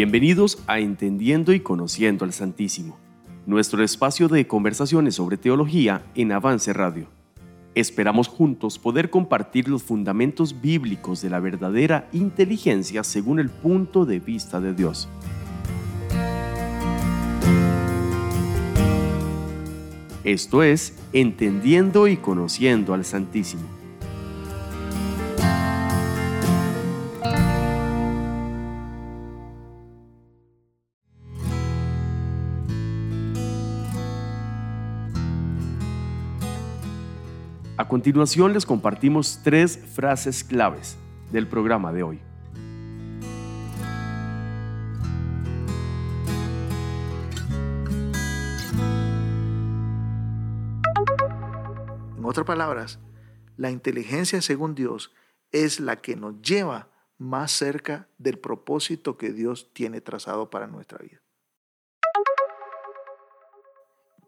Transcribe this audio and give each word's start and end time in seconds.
Bienvenidos 0.00 0.62
a 0.68 0.78
Entendiendo 0.78 1.52
y 1.52 1.58
Conociendo 1.58 2.24
al 2.24 2.32
Santísimo, 2.32 2.96
nuestro 3.46 3.82
espacio 3.82 4.28
de 4.28 4.46
conversaciones 4.46 5.16
sobre 5.16 5.38
teología 5.38 6.04
en 6.14 6.30
Avance 6.30 6.72
Radio. 6.72 7.08
Esperamos 7.74 8.28
juntos 8.28 8.78
poder 8.78 9.10
compartir 9.10 9.66
los 9.66 9.82
fundamentos 9.82 10.60
bíblicos 10.60 11.20
de 11.20 11.30
la 11.30 11.40
verdadera 11.40 12.08
inteligencia 12.12 13.02
según 13.02 13.40
el 13.40 13.48
punto 13.48 14.06
de 14.06 14.20
vista 14.20 14.60
de 14.60 14.72
Dios. 14.72 15.08
Esto 20.22 20.62
es 20.62 20.96
Entendiendo 21.12 22.06
y 22.06 22.18
Conociendo 22.18 22.94
al 22.94 23.04
Santísimo. 23.04 23.77
A 37.88 37.90
continuación 37.90 38.52
les 38.52 38.66
compartimos 38.66 39.40
tres 39.42 39.78
frases 39.78 40.44
claves 40.44 40.98
del 41.32 41.48
programa 41.48 41.90
de 41.90 42.02
hoy. 42.02 42.20
En 52.18 52.24
otras 52.26 52.44
palabras, 52.44 52.98
la 53.56 53.70
inteligencia 53.70 54.42
según 54.42 54.74
Dios 54.74 55.14
es 55.50 55.80
la 55.80 55.96
que 55.96 56.14
nos 56.14 56.42
lleva 56.42 56.90
más 57.16 57.52
cerca 57.52 58.10
del 58.18 58.38
propósito 58.38 59.16
que 59.16 59.32
Dios 59.32 59.70
tiene 59.72 60.02
trazado 60.02 60.50
para 60.50 60.66
nuestra 60.66 60.98
vida. 60.98 61.22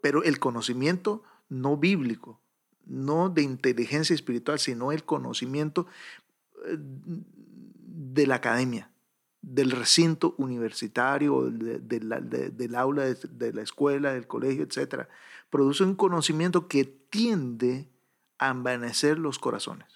Pero 0.01 0.23
el 0.23 0.39
conocimiento 0.39 1.23
no 1.51 1.77
bíblico 1.77 2.41
no 2.91 3.31
de 3.31 3.43
inteligencia 3.43 4.15
espiritual, 4.15 4.59
sino 4.59 4.93
el 4.93 5.05
conocimiento 5.05 5.87
eh, 6.67 6.77
de 6.77 8.27
la 8.27 8.37
academia, 8.37 8.91
del 9.41 9.71
recinto 9.71 10.35
universitario, 10.39 11.51
del 11.51 12.75
aula 12.75 13.05
de, 13.05 13.53
la 13.53 13.63
escuela, 13.63 14.13
del 14.13 14.27
colegio, 14.27 14.65
etc. 14.65 15.07
Produce 15.49 15.85
un 15.85 15.95
conocimiento 15.95 16.67
que 16.69 16.85
tiende 16.85 17.89
a 18.39 18.51
envanecer 18.51 19.19
los 19.19 19.39
corazones. 19.39 19.89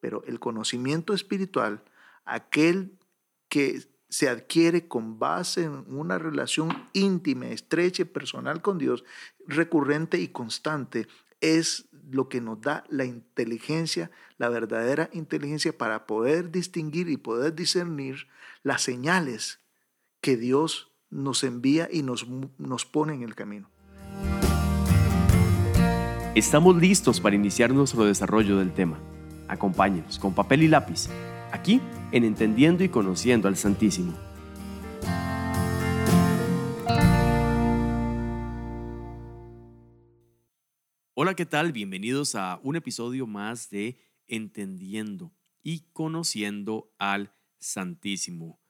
Pero 0.00 0.24
el 0.24 0.40
conocimiento 0.40 1.14
espiritual, 1.14 1.84
aquel 2.24 2.98
que 3.48 3.82
se 4.10 4.28
adquiere 4.28 4.88
con 4.88 5.18
base 5.18 5.62
en 5.62 5.84
una 5.88 6.18
relación 6.18 6.68
íntima, 6.92 7.46
estrecha 7.46 8.02
y 8.02 8.06
personal 8.06 8.60
con 8.60 8.76
Dios, 8.76 9.04
recurrente 9.46 10.20
y 10.20 10.28
constante, 10.28 11.06
es 11.40 11.86
lo 12.10 12.28
que 12.28 12.40
nos 12.40 12.60
da 12.60 12.84
la 12.88 13.04
inteligencia, 13.04 14.10
la 14.36 14.48
verdadera 14.48 15.08
inteligencia 15.12 15.76
para 15.76 16.06
poder 16.06 16.50
distinguir 16.50 17.08
y 17.08 17.16
poder 17.16 17.54
discernir 17.54 18.26
las 18.64 18.82
señales 18.82 19.60
que 20.20 20.36
Dios 20.36 20.90
nos 21.08 21.44
envía 21.44 21.88
y 21.90 22.02
nos, 22.02 22.26
nos 22.58 22.84
pone 22.84 23.14
en 23.14 23.22
el 23.22 23.34
camino. 23.36 23.70
Estamos 26.34 26.76
listos 26.76 27.20
para 27.20 27.36
iniciar 27.36 27.72
nuestro 27.72 28.04
desarrollo 28.04 28.58
del 28.58 28.72
tema. 28.72 28.98
Acompáñenos 29.48 30.18
con 30.18 30.34
papel 30.34 30.64
y 30.64 30.68
lápiz 30.68 31.08
aquí 31.52 31.80
en 32.12 32.24
Entendiendo 32.24 32.84
y 32.84 32.88
Conociendo 32.88 33.48
al 33.48 33.56
Santísimo. 33.56 34.14
Hola, 41.14 41.34
¿qué 41.34 41.46
tal? 41.46 41.72
Bienvenidos 41.72 42.34
a 42.34 42.60
un 42.62 42.76
episodio 42.76 43.26
más 43.26 43.68
de 43.70 43.98
Entendiendo 44.26 45.32
y 45.62 45.80
Conociendo 45.92 46.94
al 46.98 47.32
Santísimo. 47.58 48.60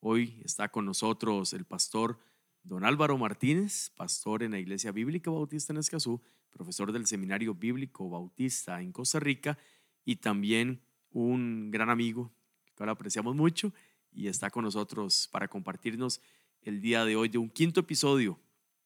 Hoy 0.00 0.40
está 0.44 0.68
con 0.68 0.84
nosotros 0.84 1.52
el 1.52 1.64
pastor 1.64 2.20
don 2.62 2.84
Álvaro 2.84 3.18
Martínez, 3.18 3.90
pastor 3.96 4.42
en 4.42 4.52
la 4.52 4.58
Iglesia 4.58 4.92
Bíblica 4.92 5.30
Bautista 5.30 5.72
en 5.72 5.78
Escazú, 5.78 6.20
profesor 6.50 6.92
del 6.92 7.06
Seminario 7.06 7.54
Bíblico 7.54 8.08
Bautista 8.08 8.80
en 8.80 8.92
Costa 8.92 9.18
Rica 9.18 9.58
y 10.04 10.16
también 10.16 10.85
un 11.16 11.70
gran 11.70 11.88
amigo 11.88 12.30
que 12.76 12.82
ahora 12.82 12.92
apreciamos 12.92 13.34
mucho 13.34 13.72
y 14.12 14.28
está 14.28 14.50
con 14.50 14.64
nosotros 14.64 15.30
para 15.32 15.48
compartirnos 15.48 16.20
el 16.60 16.82
día 16.82 17.06
de 17.06 17.16
hoy 17.16 17.34
un 17.38 17.48
quinto 17.48 17.80
episodio. 17.80 18.38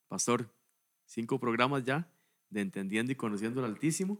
Pastor, 0.07 0.49
cinco 1.07 1.41
programas 1.41 1.85
ya 1.85 2.09
de 2.49 2.61
Entendiendo 2.61 3.11
y 3.11 3.17
Conociendo 3.17 3.65
al 3.65 3.73
Altísimo 3.73 4.17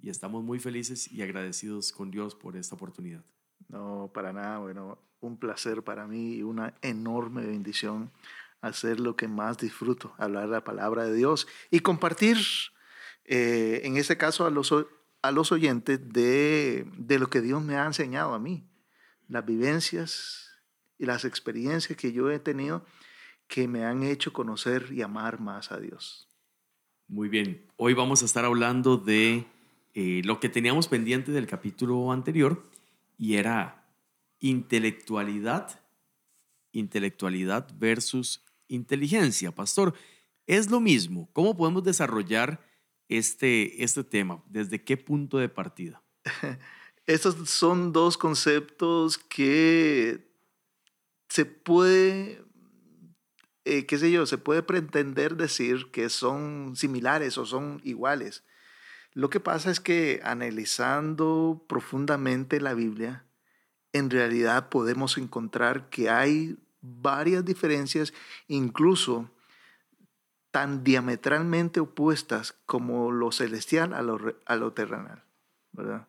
y 0.00 0.10
estamos 0.10 0.42
muy 0.42 0.58
felices 0.58 1.10
y 1.12 1.22
agradecidos 1.22 1.92
con 1.92 2.10
Dios 2.10 2.34
por 2.34 2.56
esta 2.56 2.74
oportunidad. 2.74 3.24
No, 3.68 4.10
para 4.12 4.32
nada, 4.32 4.58
bueno, 4.58 4.98
un 5.20 5.36
placer 5.38 5.84
para 5.84 6.08
mí 6.08 6.34
y 6.34 6.42
una 6.42 6.74
enorme 6.82 7.46
bendición 7.46 8.10
hacer 8.60 8.98
lo 8.98 9.14
que 9.14 9.28
más 9.28 9.58
disfruto, 9.58 10.14
hablar 10.18 10.48
la 10.48 10.64
palabra 10.64 11.04
de 11.04 11.14
Dios 11.14 11.46
y 11.70 11.78
compartir, 11.78 12.38
eh, 13.24 13.82
en 13.84 13.96
este 13.96 14.16
caso 14.16 14.46
a 14.46 14.50
los, 14.50 14.72
a 15.22 15.30
los 15.30 15.52
oyentes, 15.52 16.12
de, 16.12 16.86
de 16.98 17.18
lo 17.18 17.30
que 17.30 17.40
Dios 17.40 17.62
me 17.62 17.76
ha 17.76 17.86
enseñado 17.86 18.34
a 18.34 18.38
mí 18.38 18.66
las 19.28 19.46
vivencias 19.46 20.50
y 20.98 21.06
las 21.06 21.24
experiencias 21.24 21.96
que 21.96 22.12
yo 22.12 22.30
he 22.30 22.38
tenido 22.38 22.84
que 23.48 23.68
me 23.68 23.84
han 23.84 24.02
hecho 24.02 24.32
conocer 24.32 24.88
y 24.92 25.02
amar 25.02 25.40
más 25.40 25.72
a 25.72 25.78
Dios. 25.78 26.28
Muy 27.08 27.28
bien, 27.28 27.66
hoy 27.76 27.94
vamos 27.94 28.22
a 28.22 28.24
estar 28.24 28.44
hablando 28.44 28.96
de 28.96 29.46
eh, 29.94 30.22
lo 30.24 30.40
que 30.40 30.48
teníamos 30.48 30.88
pendiente 30.88 31.32
del 31.32 31.46
capítulo 31.46 32.12
anterior 32.12 32.64
y 33.18 33.34
era 33.34 33.86
intelectualidad, 34.40 35.80
intelectualidad 36.72 37.68
versus 37.78 38.44
inteligencia. 38.68 39.52
Pastor, 39.52 39.94
es 40.46 40.70
lo 40.70 40.80
mismo. 40.80 41.28
¿Cómo 41.32 41.56
podemos 41.56 41.84
desarrollar 41.84 42.60
este, 43.18 43.82
este 43.82 44.04
tema? 44.04 44.42
¿Desde 44.48 44.82
qué 44.82 44.96
punto 44.96 45.38
de 45.38 45.48
partida? 45.48 46.02
Estos 47.06 47.50
son 47.50 47.92
dos 47.92 48.16
conceptos 48.16 49.18
que 49.18 50.30
se 51.28 51.44
puede, 51.44 52.44
eh, 53.64 53.86
qué 53.86 53.98
sé 53.98 54.12
yo, 54.12 54.26
se 54.26 54.38
puede 54.38 54.62
pretender 54.62 55.36
decir 55.36 55.90
que 55.90 56.08
son 56.08 56.74
similares 56.76 57.38
o 57.38 57.46
son 57.46 57.80
iguales. 57.84 58.44
Lo 59.14 59.30
que 59.30 59.40
pasa 59.40 59.70
es 59.70 59.80
que 59.80 60.20
analizando 60.24 61.64
profundamente 61.68 62.60
la 62.60 62.74
Biblia, 62.74 63.26
en 63.92 64.10
realidad 64.10 64.68
podemos 64.68 65.18
encontrar 65.18 65.90
que 65.90 66.08
hay 66.08 66.56
varias 66.80 67.44
diferencias, 67.44 68.14
incluso 68.48 69.30
tan 70.52 70.84
diametralmente 70.84 71.80
opuestas 71.80 72.52
como 72.66 73.10
lo 73.10 73.32
celestial 73.32 73.94
a 73.94 74.02
lo, 74.02 74.72
terrenal, 74.74 75.24
¿verdad? 75.72 76.06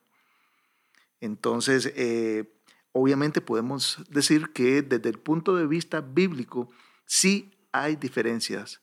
Entonces, 1.21 1.91
eh, 1.95 2.53
obviamente 2.91 3.39
podemos 3.39 4.03
decir 4.09 4.51
que 4.51 4.81
desde 4.81 5.09
el 5.09 5.17
punto 5.17 5.55
de 5.55 5.65
vista 5.65 6.01
bíblico 6.01 6.69
sí 7.05 7.53
hay 7.71 7.95
diferencias 7.95 8.81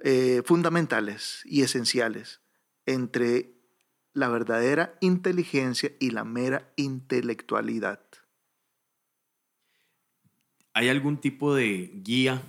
eh, 0.00 0.42
fundamentales 0.44 1.42
y 1.44 1.62
esenciales 1.62 2.40
entre 2.84 3.54
la 4.12 4.28
verdadera 4.28 4.98
inteligencia 5.00 5.92
y 6.00 6.10
la 6.10 6.24
mera 6.24 6.72
intelectualidad. 6.74 8.00
¿Hay 10.72 10.88
algún 10.88 11.20
tipo 11.20 11.54
de 11.54 11.92
guía, 11.94 12.42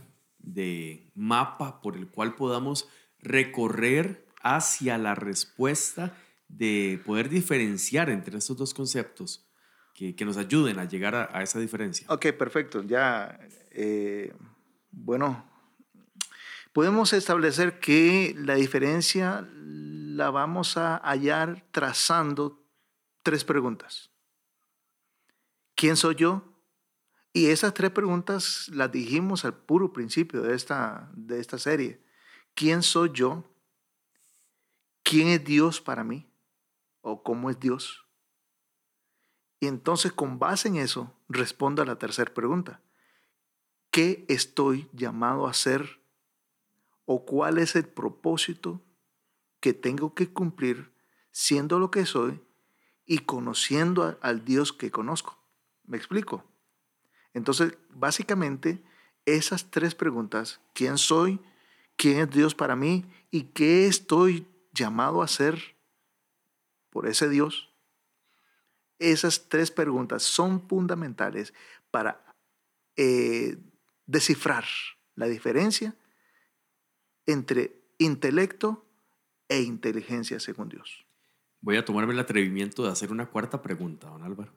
de 0.48 1.12
mapa 1.14 1.82
por 1.82 1.98
el 1.98 2.08
cual 2.08 2.36
podamos 2.36 2.88
recorrer 3.20 4.26
hacia 4.42 4.98
la 4.98 5.14
respuesta 5.14 6.16
de 6.48 7.02
poder 7.06 7.30
diferenciar 7.30 8.10
entre 8.10 8.38
estos 8.38 8.58
dos 8.58 8.74
conceptos 8.74 9.46
que, 9.94 10.16
que 10.16 10.26
nos 10.26 10.38
ayuden 10.38 10.80
a 10.80 10.86
llegar 10.86 11.16
a, 11.16 11.44
esa 11.44 11.60
diferencia. 11.60 12.08
Ok, 12.10 12.28
perfecto. 12.38 12.84
Ya, 12.84 13.40
eh, 13.72 14.34
bueno, 14.92 15.46
podemos 16.72 17.12
establecer 17.12 17.80
que 17.80 18.34
la 18.38 18.56
diferencia 18.56 19.48
la 19.54 20.30
vamos 20.30 20.78
a 20.78 20.98
hallar 20.98 21.66
trazando 21.72 22.64
tres 23.22 23.44
preguntas. 23.44 24.12
¿Quién 25.76 25.98
soy 25.98 26.16
yo? 26.16 26.57
Y 27.38 27.52
esas 27.52 27.76
tres 27.76 27.92
preguntas 27.92 28.68
las 28.70 28.92
dijimos 28.92 29.46
al 29.46 29.54
puro 29.54 29.94
principio 29.94 30.42
de 30.42 30.56
esta, 30.56 31.12
de 31.14 31.40
esta 31.40 31.60
serie. 31.60 32.02
¿Quién 32.56 32.82
soy 32.82 33.12
yo? 33.14 33.44
¿Quién 35.04 35.28
es 35.28 35.46
Dios 35.46 35.80
para 35.80 36.04
mí? 36.04 36.28
o 37.02 37.22
cómo 37.22 37.52
es 37.52 37.60
Dios. 37.60 38.08
Y 39.60 39.68
entonces 39.68 40.12
con 40.14 40.40
base 40.40 40.68
en 40.68 40.78
eso, 40.78 41.14
responda 41.30 41.84
a 41.84 41.86
la 41.86 42.00
tercera 42.00 42.34
pregunta. 42.34 42.82
¿Qué 43.92 44.26
estoy 44.30 44.90
llamado 44.92 45.46
a 45.46 45.52
hacer? 45.52 46.02
¿O 47.06 47.24
cuál 47.24 47.60
es 47.60 47.76
el 47.76 47.86
propósito 47.86 48.82
que 49.60 49.76
tengo 49.76 50.16
que 50.16 50.34
cumplir 50.34 50.92
siendo 51.30 51.78
lo 51.78 51.92
que 51.92 52.08
soy 52.08 52.42
y 53.06 53.20
conociendo 53.20 54.18
al 54.22 54.44
Dios 54.44 54.74
que 54.74 54.90
conozco? 54.90 55.38
¿Me 55.84 55.98
explico? 55.98 56.57
Entonces, 57.34 57.78
básicamente, 57.90 58.82
esas 59.26 59.70
tres 59.70 59.94
preguntas, 59.94 60.62
¿quién 60.74 60.98
soy? 60.98 61.40
¿Quién 61.96 62.20
es 62.20 62.30
Dios 62.32 62.56
para 62.56 62.76
mí? 62.76 63.06
¿Y 63.32 63.44
qué 63.44 63.88
estoy 63.88 64.48
llamado 64.74 65.22
a 65.22 65.26
hacer 65.26 65.76
por 66.90 67.08
ese 67.08 67.28
Dios? 67.30 67.74
Esas 69.00 69.50
tres 69.50 69.70
preguntas 69.70 70.24
son 70.24 70.68
fundamentales 70.68 71.54
para 71.92 72.34
eh, 72.96 73.58
descifrar 74.06 74.66
la 75.16 75.28
diferencia 75.28 75.96
entre 77.26 77.76
intelecto 77.98 78.86
e 79.50 79.62
inteligencia 79.62 80.40
según 80.40 80.70
Dios. 80.70 81.06
Voy 81.62 81.78
a 81.78 81.86
tomarme 81.86 82.14
el 82.14 82.20
atrevimiento 82.20 82.84
de 82.84 82.92
hacer 82.92 83.12
una 83.12 83.26
cuarta 83.28 83.62
pregunta, 83.62 84.08
don 84.08 84.24
Álvaro. 84.24 84.54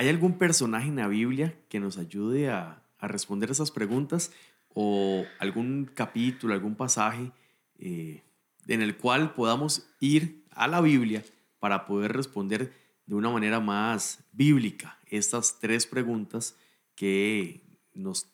¿Hay 0.00 0.08
algún 0.08 0.38
personaje 0.38 0.88
en 0.88 0.96
la 0.96 1.08
Biblia 1.08 1.54
que 1.68 1.78
nos 1.78 1.98
ayude 1.98 2.48
a, 2.48 2.82
responder 3.02 3.50
esas 3.50 3.70
preguntas? 3.70 4.32
¿O 4.72 5.26
algún 5.38 5.90
capítulo, 5.94 6.54
algún 6.54 6.74
pasaje 6.74 7.32
eh, 7.78 8.22
en 8.66 8.80
el 8.80 8.96
cual 8.96 9.34
podamos 9.34 9.90
ir 10.00 10.46
a 10.52 10.68
la 10.68 10.80
Biblia 10.80 11.22
para 11.58 11.84
poder 11.84 12.14
responder 12.14 12.72
de 13.04 13.14
una 13.14 13.28
manera 13.28 13.60
más 13.60 14.24
bíblica 14.32 14.98
estas 15.04 15.60
tres 15.60 15.86
preguntas 15.86 16.56
que 16.94 17.60
nos 17.92 18.32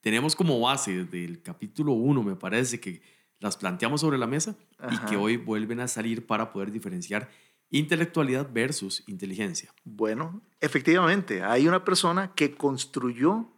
tenemos 0.00 0.34
como 0.34 0.58
base 0.58 1.04
desde 1.04 1.24
el 1.24 1.40
capítulo 1.40 1.92
1, 1.92 2.20
me 2.24 2.34
parece 2.34 2.80
que 2.80 3.00
las 3.38 3.56
planteamos 3.56 4.00
sobre 4.00 4.18
la 4.18 4.26
mesa 4.26 4.56
y 4.90 4.98
que 5.06 5.16
hoy 5.16 5.36
vuelven 5.36 5.78
a 5.78 5.86
salir 5.86 6.26
para 6.26 6.50
poder 6.50 6.72
diferenciar 6.72 7.30
intelectualidad 7.70 8.48
versus 8.52 9.02
inteligencia. 9.06 9.72
Bueno, 9.84 10.42
efectivamente, 10.60 11.42
hay 11.42 11.68
una 11.68 11.84
persona 11.84 12.32
que 12.34 12.54
construyó 12.54 13.52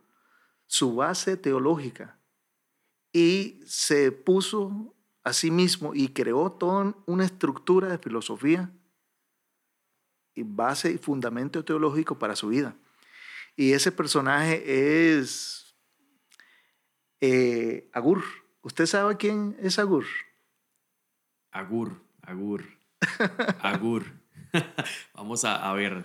su 0.67 0.95
base 0.95 1.37
teológica 1.37 2.19
y 3.13 3.61
se 3.67 4.13
puso 4.13 4.95
a 5.25 5.33
sí 5.33 5.51
mismo 5.51 5.95
y 5.95 6.09
creó 6.09 6.53
toda 6.53 6.95
una 7.07 7.25
estructura 7.25 7.89
de 7.89 7.99
filosofía 7.99 8.71
y 10.35 10.43
base 10.43 10.93
y 10.93 10.99
fundamento 10.99 11.65
teológico 11.65 12.19
para 12.19 12.37
su 12.37 12.49
vida. 12.49 12.77
Y 13.57 13.73
ese 13.73 13.91
personaje 13.91 14.63
es 15.19 15.75
eh, 17.21 17.91
Agur. 17.93 18.23
¿Usted 18.63 18.87
sabe 18.87 19.17
quién 19.17 19.57
es 19.61 19.79
Agur? 19.79 20.05
Agur, 21.51 22.01
Agur, 22.23 22.78
Agur. 23.63 24.05
Vamos 25.15 25.45
a, 25.45 25.73
ver. 25.73 26.05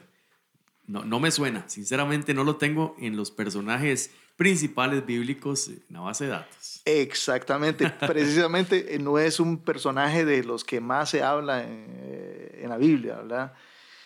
No, 0.85 1.03
no 1.05 1.19
me 1.19 1.31
suena, 1.31 1.67
sinceramente 1.69 2.33
no 2.33 2.43
lo 2.43 2.57
tengo 2.57 2.95
en 2.99 3.15
los 3.15 3.31
personajes 3.31 4.11
principales 4.35 5.05
bíblicos 5.05 5.69
en 5.69 5.83
la 5.89 6.01
base 6.01 6.25
de 6.25 6.31
datos. 6.31 6.81
Exactamente, 6.85 7.89
precisamente 8.07 8.95
eh, 8.95 8.99
no 8.99 9.17
es 9.17 9.39
un 9.39 9.59
personaje 9.59 10.25
de 10.25 10.43
los 10.43 10.63
que 10.63 10.81
más 10.81 11.09
se 11.09 11.23
habla 11.23 11.63
en, 11.63 12.53
en 12.55 12.69
la 12.69 12.77
Biblia, 12.77 13.15
¿verdad? 13.15 13.53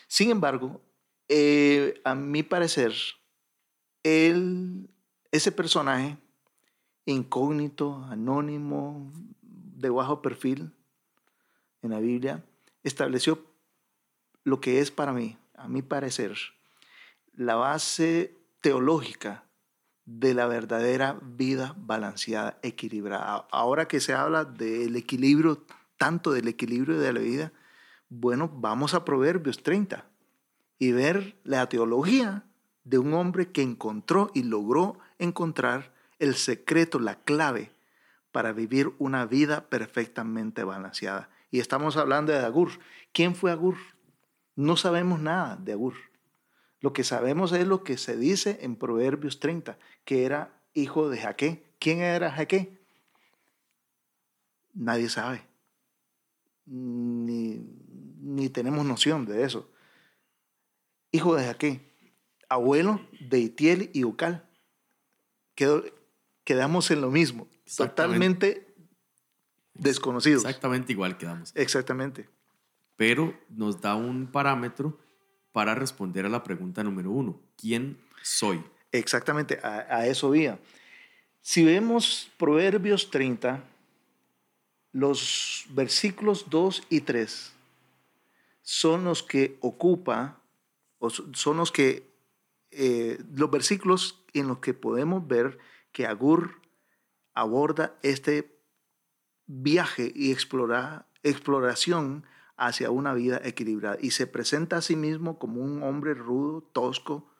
Sin 0.07 0.29
embargo, 0.29 0.81
eh, 1.29 1.99
a 2.05 2.15
mi 2.15 2.43
parecer, 2.43 2.93
él, 4.03 4.89
ese 5.31 5.51
personaje 5.51 6.17
incógnito, 7.05 8.03
anónimo, 8.09 9.11
de 9.41 9.89
bajo 9.89 10.21
perfil 10.21 10.71
en 11.81 11.91
la 11.91 11.99
Biblia, 11.99 12.43
estableció 12.83 13.45
lo 14.43 14.61
que 14.61 14.79
es 14.79 14.91
para 14.91 15.13
mí, 15.13 15.37
a 15.55 15.67
mi 15.67 15.81
parecer, 15.81 16.37
la 17.33 17.55
base 17.55 18.35
teológica 18.61 19.43
de 20.05 20.33
la 20.33 20.47
verdadera 20.47 21.19
vida 21.21 21.75
balanceada, 21.77 22.57
equilibrada. 22.63 23.45
Ahora 23.51 23.87
que 23.87 23.99
se 23.99 24.13
habla 24.13 24.45
del 24.45 24.95
equilibrio, 24.95 25.65
tanto 25.97 26.31
del 26.31 26.47
equilibrio 26.47 26.97
de 26.97 27.13
la 27.13 27.19
vida, 27.19 27.51
bueno, 28.09 28.49
vamos 28.53 28.93
a 28.93 29.03
Proverbios 29.03 29.61
30 29.63 30.05
y 30.79 30.93
ver 30.93 31.37
la 31.43 31.67
teología 31.67 32.45
de 32.85 32.97
un 32.97 33.13
hombre 33.13 33.51
que 33.51 33.61
encontró 33.61 34.31
y 34.33 34.43
logró 34.43 34.97
encontrar 35.19 35.93
el 36.19 36.35
secreto, 36.35 36.99
la 36.99 37.15
clave 37.15 37.71
para 38.31 38.53
vivir 38.53 38.93
una 38.97 39.25
vida 39.25 39.67
perfectamente 39.69 40.63
balanceada. 40.63 41.29
Y 41.49 41.59
estamos 41.59 41.97
hablando 41.97 42.31
de 42.33 42.39
Agur. 42.39 42.71
¿Quién 43.11 43.35
fue 43.35 43.51
Agur? 43.51 43.77
No 44.55 44.75
sabemos 44.75 45.19
nada 45.19 45.55
de 45.55 45.73
Agur. 45.73 45.93
Lo 46.79 46.93
que 46.93 47.03
sabemos 47.03 47.51
es 47.53 47.65
lo 47.65 47.83
que 47.83 47.97
se 47.97 48.17
dice 48.17 48.59
en 48.61 48.75
Proverbios 48.75 49.39
30, 49.39 49.77
que 50.05 50.25
era 50.25 50.61
hijo 50.73 51.09
de 51.09 51.17
Jaque. 51.17 51.73
¿Quién 51.79 51.99
era 51.99 52.31
Jaque? 52.31 52.77
Nadie 54.73 55.09
sabe. 55.09 55.43
Ni, 56.65 57.61
ni 58.19 58.49
tenemos 58.49 58.85
noción 58.85 59.25
de 59.25 59.43
eso. 59.43 59.71
Hijo 61.11 61.35
de 61.35 61.45
Jaque, 61.45 61.81
abuelo 62.49 63.01
de 63.19 63.39
Itiel 63.39 63.89
y 63.93 64.03
Ucal. 64.03 64.47
quedamos 66.43 66.91
en 66.91 67.01
lo 67.01 67.09
mismo, 67.09 67.47
totalmente 67.75 68.66
desconocidos. 69.79 70.43
Exactamente 70.43 70.91
igual 70.91 71.17
quedamos. 71.17 71.51
Exactamente. 71.55 72.29
Pero 72.95 73.33
nos 73.49 73.79
da 73.81 73.95
un 73.95 74.27
parámetro 74.27 74.97
para 75.51 75.75
responder 75.75 76.25
a 76.25 76.29
la 76.29 76.43
pregunta 76.43 76.83
número 76.83 77.11
uno. 77.11 77.39
¿Quién 77.57 77.97
soy? 78.23 78.63
Exactamente, 78.91 79.59
a, 79.63 79.85
a 79.89 80.07
eso 80.07 80.29
vía. 80.31 80.59
Si 81.41 81.63
vemos 81.63 82.29
Proverbios 82.37 83.09
30, 83.09 83.63
los 84.91 85.65
versículos 85.69 86.49
2 86.49 86.83
y 86.89 87.01
3 87.01 87.53
son 88.63 89.05
los 89.05 89.23
que 89.23 89.57
ocupa, 89.61 90.41
o 90.99 91.09
son 91.09 91.57
los 91.57 91.71
que, 91.71 92.11
eh, 92.71 93.17
los 93.33 93.49
versículos 93.49 94.23
en 94.33 94.47
los 94.47 94.59
que 94.59 94.73
podemos 94.73 95.25
ver 95.25 95.57
que 95.93 96.05
Agur 96.05 96.59
aborda 97.33 97.95
este 98.01 98.56
viaje 99.47 100.11
y 100.13 100.31
explora, 100.31 101.07
exploración 101.23 102.25
hacia 102.57 102.91
una 102.91 103.13
vida 103.13 103.39
equilibrada 103.43 103.97
y 103.99 104.11
se 104.11 104.27
presenta 104.27 104.77
a 104.77 104.81
sí 104.81 104.95
mismo 104.95 105.39
como 105.39 105.61
un 105.61 105.83
hombre 105.83 106.13
rudo, 106.13 106.61
tosco, 106.73 107.31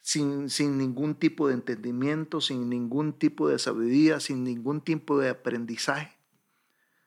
sin, 0.00 0.50
sin 0.50 0.78
ningún 0.78 1.14
tipo 1.14 1.48
de 1.48 1.54
entendimiento, 1.54 2.40
sin 2.40 2.68
ningún 2.68 3.14
tipo 3.14 3.48
de 3.48 3.58
sabiduría, 3.58 4.20
sin 4.20 4.44
ningún 4.44 4.80
tipo 4.80 5.18
de 5.18 5.30
aprendizaje. 5.30 6.16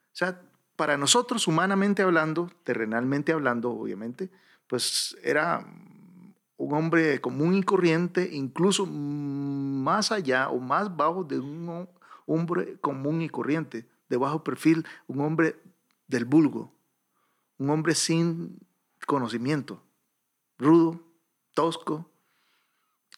O 0.07 0.17
sea, 0.17 0.41
para 0.75 0.97
nosotros, 0.97 1.47
humanamente 1.47 2.01
hablando, 2.01 2.51
terrenalmente 2.63 3.33
hablando, 3.33 3.71
obviamente, 3.71 4.29
pues 4.67 5.17
era 5.23 5.65
un 6.57 6.73
hombre 6.73 7.21
común 7.21 7.55
y 7.55 7.63
corriente, 7.63 8.29
incluso 8.33 8.85
más 8.85 10.11
allá 10.11 10.49
o 10.49 10.59
más 10.59 10.95
bajo 10.95 11.23
de 11.23 11.39
un 11.39 11.87
hombre 12.25 12.79
común 12.79 13.21
y 13.21 13.29
corriente, 13.29 13.87
de 14.09 14.17
bajo 14.17 14.43
perfil, 14.43 14.85
un 15.07 15.21
hombre 15.21 15.59
del 16.07 16.25
vulgo, 16.25 16.73
un 17.57 17.69
hombre 17.69 17.95
sin 17.95 18.59
conocimiento, 19.05 19.83
rudo, 20.57 21.01
tosco, 21.53 22.09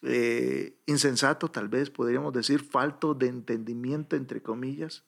eh, 0.02 0.78
insensato, 0.86 1.50
tal 1.50 1.68
vez 1.68 1.90
podríamos 1.90 2.32
decir, 2.32 2.62
falto 2.62 3.14
de 3.14 3.28
entendimiento, 3.28 4.16
entre 4.16 4.42
comillas. 4.42 5.04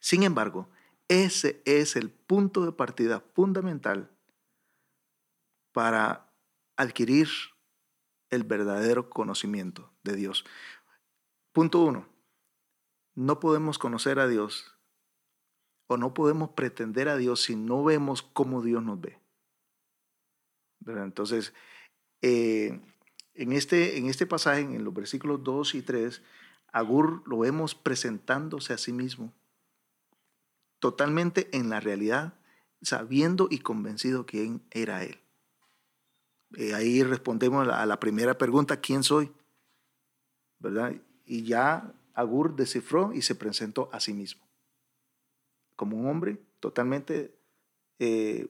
Sin 0.00 0.22
embargo, 0.22 0.68
ese 1.08 1.62
es 1.64 1.96
el 1.96 2.10
punto 2.10 2.64
de 2.64 2.72
partida 2.72 3.20
fundamental 3.34 4.10
para 5.72 6.30
adquirir 6.76 7.28
el 8.30 8.44
verdadero 8.44 9.08
conocimiento 9.08 9.90
de 10.02 10.16
Dios. 10.16 10.44
Punto 11.52 11.80
uno, 11.80 12.06
no 13.18 13.40
podemos 13.40 13.78
conocer 13.80 14.20
a 14.20 14.28
Dios 14.28 14.78
o 15.88 15.96
no 15.96 16.14
podemos 16.14 16.50
pretender 16.50 17.08
a 17.08 17.16
Dios 17.16 17.42
si 17.42 17.56
no 17.56 17.82
vemos 17.82 18.22
cómo 18.22 18.62
Dios 18.62 18.84
nos 18.84 19.00
ve. 19.00 19.18
Entonces, 20.86 21.52
eh, 22.22 22.80
en, 23.34 23.52
este, 23.52 23.98
en 23.98 24.06
este 24.06 24.24
pasaje, 24.24 24.60
en 24.60 24.84
los 24.84 24.94
versículos 24.94 25.42
2 25.42 25.74
y 25.74 25.82
3, 25.82 26.22
Agur 26.70 27.26
lo 27.26 27.40
vemos 27.40 27.74
presentándose 27.74 28.72
a 28.72 28.78
sí 28.78 28.92
mismo, 28.92 29.32
totalmente 30.78 31.48
en 31.56 31.70
la 31.70 31.80
realidad, 31.80 32.38
sabiendo 32.82 33.48
y 33.50 33.58
convencido 33.58 34.26
quién 34.26 34.62
era 34.70 35.02
él. 35.02 35.18
Eh, 36.56 36.72
ahí 36.72 37.02
respondemos 37.02 37.66
a 37.66 37.84
la 37.84 37.98
primera 37.98 38.38
pregunta, 38.38 38.80
¿quién 38.80 39.02
soy? 39.02 39.32
¿Verdad? 40.60 40.94
Y 41.24 41.42
ya 41.42 41.97
Agur 42.18 42.56
descifró 42.56 43.12
y 43.12 43.22
se 43.22 43.34
presentó 43.34 43.88
a 43.92 44.00
sí 44.00 44.12
mismo 44.12 44.48
como 45.78 45.96
un 45.96 46.08
hombre 46.08 46.42
totalmente 46.58 47.38
eh, 48.00 48.48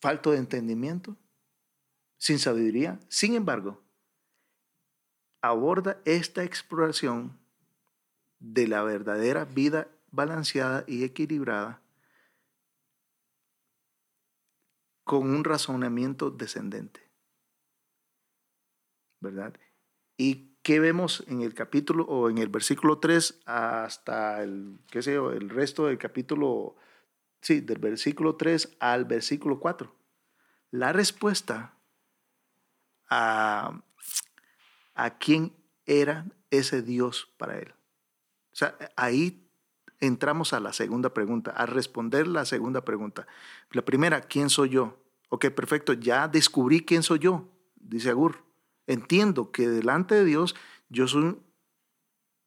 falto 0.00 0.30
de 0.30 0.38
entendimiento, 0.38 1.18
sin 2.16 2.38
sabiduría. 2.38 2.98
Sin 3.10 3.34
embargo, 3.34 3.82
aborda 5.42 6.00
esta 6.06 6.44
exploración 6.44 7.38
de 8.38 8.68
la 8.68 8.82
verdadera 8.82 9.44
vida 9.44 9.88
balanceada 10.10 10.84
y 10.86 11.04
equilibrada 11.04 11.82
con 15.04 15.28
un 15.28 15.44
razonamiento 15.44 16.30
descendente. 16.30 17.02
¿Verdad? 19.20 19.52
¿Y 20.16 20.56
qué 20.68 20.80
vemos 20.80 21.24
en 21.28 21.40
el 21.40 21.54
capítulo 21.54 22.04
o 22.04 22.28
en 22.28 22.36
el 22.36 22.48
versículo 22.48 22.98
3 22.98 23.40
hasta 23.46 24.42
el, 24.42 24.78
qué 24.90 25.00
sé 25.00 25.14
el 25.14 25.48
resto 25.48 25.86
del 25.86 25.96
capítulo, 25.96 26.76
sí, 27.40 27.62
del 27.62 27.78
versículo 27.78 28.36
3 28.36 28.76
al 28.78 29.06
versículo 29.06 29.60
4? 29.60 29.90
La 30.70 30.92
respuesta 30.92 31.74
a, 33.08 33.80
a 34.94 35.16
quién 35.16 35.56
era 35.86 36.26
ese 36.50 36.82
Dios 36.82 37.32
para 37.38 37.58
él. 37.58 37.72
O 38.52 38.56
sea, 38.56 38.76
ahí 38.94 39.48
entramos 40.00 40.52
a 40.52 40.60
la 40.60 40.74
segunda 40.74 41.14
pregunta, 41.14 41.50
a 41.52 41.64
responder 41.64 42.26
la 42.26 42.44
segunda 42.44 42.84
pregunta. 42.84 43.26
La 43.70 43.86
primera, 43.86 44.20
¿quién 44.20 44.50
soy 44.50 44.68
yo? 44.68 45.02
Ok, 45.30 45.46
perfecto, 45.46 45.94
ya 45.94 46.28
descubrí 46.28 46.84
quién 46.84 47.02
soy 47.02 47.20
yo, 47.20 47.48
dice 47.74 48.10
Agur. 48.10 48.47
Entiendo 48.88 49.52
que 49.52 49.68
delante 49.68 50.14
de 50.14 50.24
Dios 50.24 50.56
yo 50.88 51.06
soy 51.06 51.38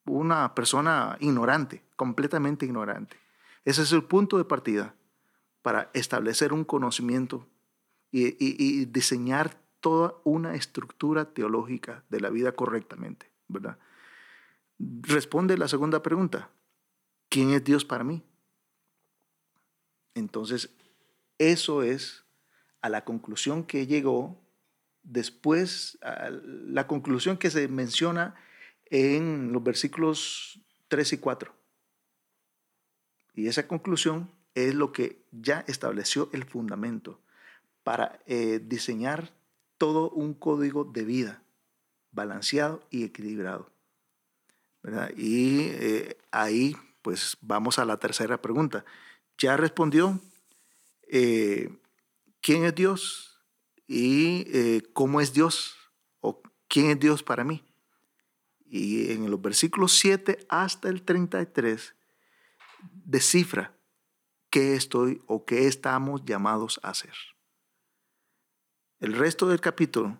una 0.05 0.55
persona 0.55 1.15
ignorante, 1.19 1.83
completamente 1.95 2.65
ignorante. 2.65 3.15
Ese 3.63 3.83
es 3.83 3.91
el 3.91 4.03
punto 4.03 4.39
de 4.39 4.43
partida 4.43 4.95
para 5.62 5.91
establecer 5.93 6.51
un 6.51 6.63
conocimiento 6.65 7.48
y, 8.12 8.86
diseñar 8.86 9.55
toda 9.79 10.15
una 10.24 10.55
estructura 10.55 11.25
teológica 11.25 12.03
de 12.10 12.19
la 12.19 12.31
vida 12.31 12.53
correctamente, 12.53 13.31
¿verdad? 13.48 13.77
Responde 14.79 15.60
la 15.60 15.67
segunda 15.67 16.01
pregunta. 16.01 16.50
¿Quién 17.29 17.51
es 17.51 17.63
Dios 17.63 17.86
para 17.86 18.03
mí? 18.03 18.24
Entonces, 20.15 20.71
eso 21.38 21.83
es 21.83 22.25
a 22.81 22.89
la 22.89 23.05
conclusión 23.05 23.63
que 23.63 23.86
llegó 23.86 24.40
después, 25.03 26.00
la 26.01 26.88
conclusión 26.88 27.38
que 27.38 27.50
se 27.50 27.67
menciona 27.67 28.36
en 28.86 29.51
los 29.53 29.63
versículos 29.63 30.60
3 30.89 31.13
y 31.13 31.17
4. 31.17 31.55
Y 33.34 33.48
esa 33.48 33.67
conclusión 33.67 34.31
es 34.55 34.75
lo 34.75 34.91
que 34.91 35.24
ya 35.31 35.63
estableció 35.67 36.29
el 36.34 36.43
fundamento 36.43 37.22
para 37.84 38.20
eh, 38.25 38.60
diseñar 38.63 39.34
todo 39.77 40.10
un 40.12 40.34
código 40.34 40.84
de 40.84 41.05
vida 41.05 41.43
balanceado 42.12 42.86
y 42.89 43.03
equilibrado. 43.03 43.72
Y 45.15 45.67
eh, 45.70 46.17
ahí 46.31 46.75
pues 47.01 47.38
vamos 47.41 47.79
a 47.79 47.86
la 47.86 47.98
tercera 47.98 48.41
pregunta. 48.41 48.86
Ya 49.38 49.58
respondió, 49.58 50.20
eh, 51.08 51.70
¿quién 52.41 52.65
es 52.65 52.75
Dios? 52.75 53.30
¿Y 53.93 54.45
eh, 54.48 54.83
cómo 54.93 55.19
es 55.19 55.33
Dios? 55.33 55.75
¿O 56.21 56.41
quién 56.69 56.91
es 56.91 57.00
Dios 57.01 57.24
para 57.24 57.43
mí? 57.43 57.62
Y 58.65 59.12
en 59.12 59.29
los 59.29 59.41
versículos 59.41 59.91
7 60.00 60.45
hasta 60.48 60.88
el 60.88 61.01
33 61.01 61.93
descifra 63.03 63.75
qué 64.50 64.75
estoy 64.75 65.21
o 65.27 65.43
qué 65.43 65.67
estamos 65.67 66.24
llamados 66.24 66.79
a 66.83 66.91
hacer. 66.91 67.13
El 69.01 69.12
resto 69.12 69.50
del 69.50 69.60
capítulo 69.60 70.17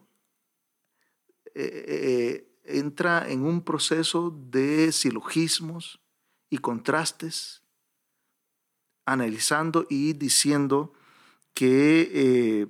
eh, 1.56 1.86
eh, 1.88 2.58
entra 2.66 3.30
en 3.30 3.46
un 3.46 3.64
proceso 3.64 4.38
de 4.50 4.92
silogismos 4.92 6.02
y 6.50 6.58
contrastes, 6.58 7.64
analizando 9.06 9.88
y 9.90 10.12
diciendo 10.12 10.92
que, 11.54 12.68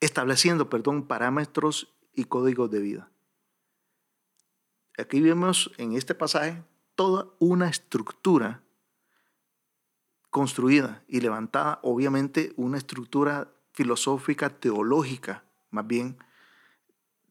estableciendo, 0.00 0.68
perdón, 0.68 1.06
parámetros 1.06 1.94
y 2.14 2.24
códigos 2.24 2.70
de 2.70 2.80
vida. 2.80 3.10
Aquí 4.98 5.20
vemos 5.20 5.70
en 5.78 5.92
este 5.92 6.14
pasaje 6.14 6.62
toda 6.94 7.26
una 7.38 7.68
estructura 7.68 8.62
construida 10.30 11.02
y 11.08 11.20
levantada, 11.20 11.80
obviamente 11.82 12.52
una 12.56 12.78
estructura 12.78 13.52
filosófica, 13.72 14.50
teológica, 14.50 15.44
más 15.70 15.86
bien, 15.86 16.16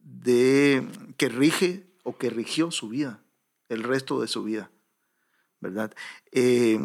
de, 0.02 0.88
que 1.18 1.30
rige 1.30 1.88
o 2.04 2.18
que 2.18 2.30
rigió 2.30 2.72
su 2.72 2.90
vida, 2.90 3.22
el 3.70 3.84
resto 3.84 4.20
de 4.20 4.28
su 4.28 4.44
vida, 4.44 4.72
¿verdad? 5.60 5.94
Eh, 6.32 6.80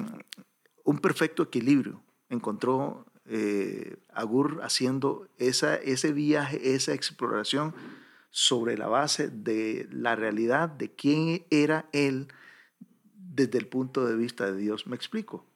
un 0.85 0.99
perfecto 0.99 1.45
equilibrio 1.45 2.03
encontró 2.29 3.07
eh, 3.27 3.97
Agur 4.13 4.61
haciendo 4.63 5.29
esa, 5.39 5.77
ese 5.77 6.13
viaje, 6.13 6.75
esa 6.75 6.93
exploración 6.93 7.75
sobre 8.31 8.77
la 8.77 8.89
base 8.89 9.29
de 9.29 9.89
la 9.91 10.17
realidad 10.17 10.69
de 10.69 10.95
quién 10.95 11.47
era 11.51 11.89
él 11.93 12.29
desde 13.15 13.59
el 13.59 13.67
punto 13.67 14.05
de 14.07 14.17
vista 14.17 14.51
de 14.51 14.59
Dios. 14.59 14.87
¿Me 14.87 14.97
explico? 14.97 15.47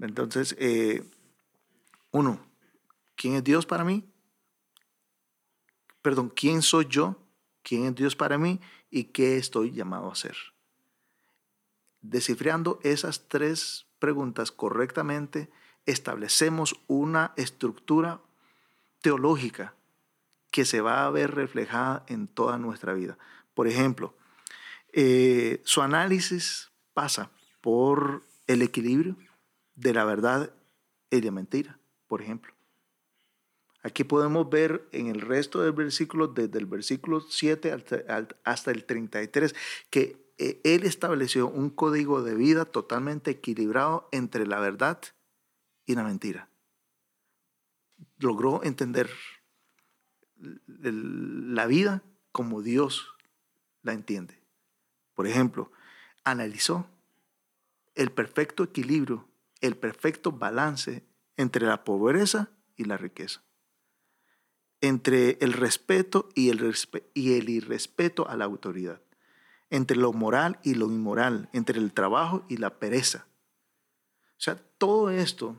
Entonces, 0.00 0.56
eh, 0.58 1.04
uno, 2.10 2.40
¿Quién 3.16 3.34
es 3.34 3.44
Dios 3.44 3.66
para 3.66 3.84
mí? 3.84 4.04
Perdón, 6.02 6.30
¿quién 6.34 6.62
soy 6.62 6.86
yo? 6.88 7.16
¿Quién 7.62 7.86
es 7.86 7.94
Dios 7.94 8.16
para 8.16 8.38
mí? 8.38 8.60
¿Y 8.90 9.04
qué 9.04 9.36
estoy 9.36 9.72
llamado 9.72 10.08
a 10.08 10.12
hacer? 10.12 10.36
Descifrando 12.00 12.78
esas 12.82 13.28
tres 13.28 13.86
preguntas 13.98 14.52
correctamente, 14.52 15.50
establecemos 15.86 16.80
una 16.86 17.32
estructura 17.36 18.20
teológica 19.00 19.74
que 20.50 20.64
se 20.64 20.80
va 20.80 21.04
a 21.04 21.10
ver 21.10 21.34
reflejada 21.34 22.04
en 22.08 22.28
toda 22.28 22.58
nuestra 22.58 22.94
vida. 22.94 23.18
Por 23.54 23.68
ejemplo, 23.68 24.14
eh, 24.92 25.60
su 25.64 25.82
análisis 25.82 26.70
pasa 26.92 27.30
por 27.60 28.22
el 28.46 28.62
equilibrio 28.62 29.16
de 29.74 29.92
la 29.92 30.04
verdad 30.04 30.52
y 31.10 31.20
la 31.20 31.30
mentira, 31.30 31.78
por 32.06 32.22
ejemplo. 32.22 32.54
Aquí 33.82 34.04
podemos 34.04 34.48
ver 34.48 34.88
en 34.92 35.08
el 35.08 35.20
resto 35.20 35.60
del 35.62 35.72
versículo, 35.72 36.28
desde 36.28 36.58
el 36.58 36.66
versículo 36.66 37.20
7 37.20 37.84
hasta 38.44 38.70
el 38.70 38.84
33, 38.84 39.54
que 39.90 40.32
eh, 40.38 40.60
Él 40.64 40.84
estableció 40.84 41.48
un 41.48 41.68
código 41.68 42.22
de 42.22 42.34
vida 42.34 42.64
totalmente 42.64 43.32
equilibrado 43.32 44.08
entre 44.10 44.46
la 44.46 44.58
verdad 44.60 45.00
y 45.86 45.94
la 45.94 46.04
mentira. 46.04 46.48
Logró 48.18 48.62
entender 48.64 49.10
la 50.76 51.66
vida 51.66 52.02
como 52.32 52.62
Dios 52.62 53.14
la 53.82 53.92
entiende. 53.92 54.38
Por 55.14 55.26
ejemplo, 55.26 55.70
analizó 56.24 56.86
el 57.94 58.10
perfecto 58.10 58.64
equilibrio, 58.64 59.28
el 59.60 59.76
perfecto 59.76 60.32
balance 60.32 61.04
entre 61.36 61.66
la 61.66 61.84
pobreza 61.84 62.50
y 62.76 62.84
la 62.84 62.96
riqueza 62.96 63.44
entre 64.84 65.38
el 65.40 65.54
respeto 65.54 66.28
y 66.34 66.50
el, 66.50 66.74
y 67.14 67.38
el 67.38 67.48
irrespeto 67.48 68.28
a 68.28 68.36
la 68.36 68.44
autoridad, 68.44 69.00
entre 69.70 69.96
lo 69.96 70.12
moral 70.12 70.58
y 70.62 70.74
lo 70.74 70.86
inmoral, 70.86 71.48
entre 71.54 71.78
el 71.80 71.92
trabajo 71.92 72.44
y 72.48 72.58
la 72.58 72.78
pereza. 72.78 73.26
O 74.32 74.40
sea, 74.44 74.56
todo 74.56 75.08
esto 75.10 75.56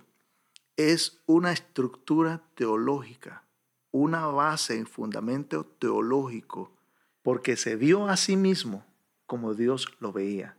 es 0.78 1.22
una 1.26 1.52
estructura 1.52 2.44
teológica, 2.56 3.46
una 3.92 4.28
base, 4.28 4.80
un 4.80 4.88
fundamento 4.88 5.66
teológico, 5.66 6.76
porque 7.22 7.56
se 7.56 7.76
vio 7.76 8.08
a 8.08 8.18
sí 8.18 8.36
mismo 8.36 8.86
como 9.26 9.54
Dios 9.54 9.88
lo 10.00 10.12
veía. 10.12 10.58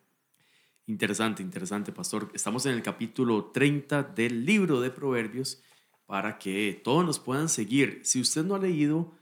Interesante, 0.86 1.42
interesante, 1.42 1.92
pastor. 1.92 2.30
Estamos 2.34 2.64
en 2.66 2.72
el 2.72 2.82
capítulo 2.82 3.46
30 3.46 4.02
del 4.04 4.46
libro 4.46 4.80
de 4.80 4.90
Proverbios 4.90 5.62
para 6.06 6.38
que 6.38 6.80
todos 6.82 7.04
nos 7.04 7.18
puedan 7.18 7.48
seguir. 7.48 8.00
Si 8.04 8.20
usted 8.20 8.44
no 8.44 8.54
ha 8.54 8.58
leído 8.58 9.12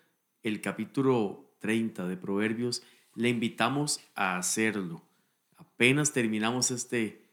el 0.43 0.61
capítulo 0.61 1.57
30 1.61 2.07
de 2.07 2.17
Proverbios, 2.17 2.83
le 3.15 3.31
invitamos 3.31 4.01
a 4.15 4.37
hacerlo. 4.37 5.03
Apenas 5.57 6.13
terminamos 6.13 6.71
este, 6.71 7.25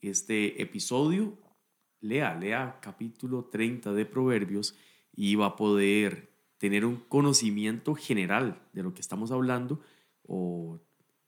este 0.00 0.60
episodio, 0.60 1.38
lea, 2.00 2.34
lea 2.34 2.78
capítulo 2.80 3.44
30 3.44 3.92
de 3.92 4.06
Proverbios 4.06 4.76
y 5.14 5.34
va 5.34 5.46
a 5.46 5.56
poder 5.56 6.28
tener 6.58 6.84
un 6.84 6.96
conocimiento 6.96 7.94
general 7.94 8.60
de 8.72 8.82
lo 8.82 8.94
que 8.94 9.00
estamos 9.00 9.30
hablando 9.30 9.80
o 10.26 10.80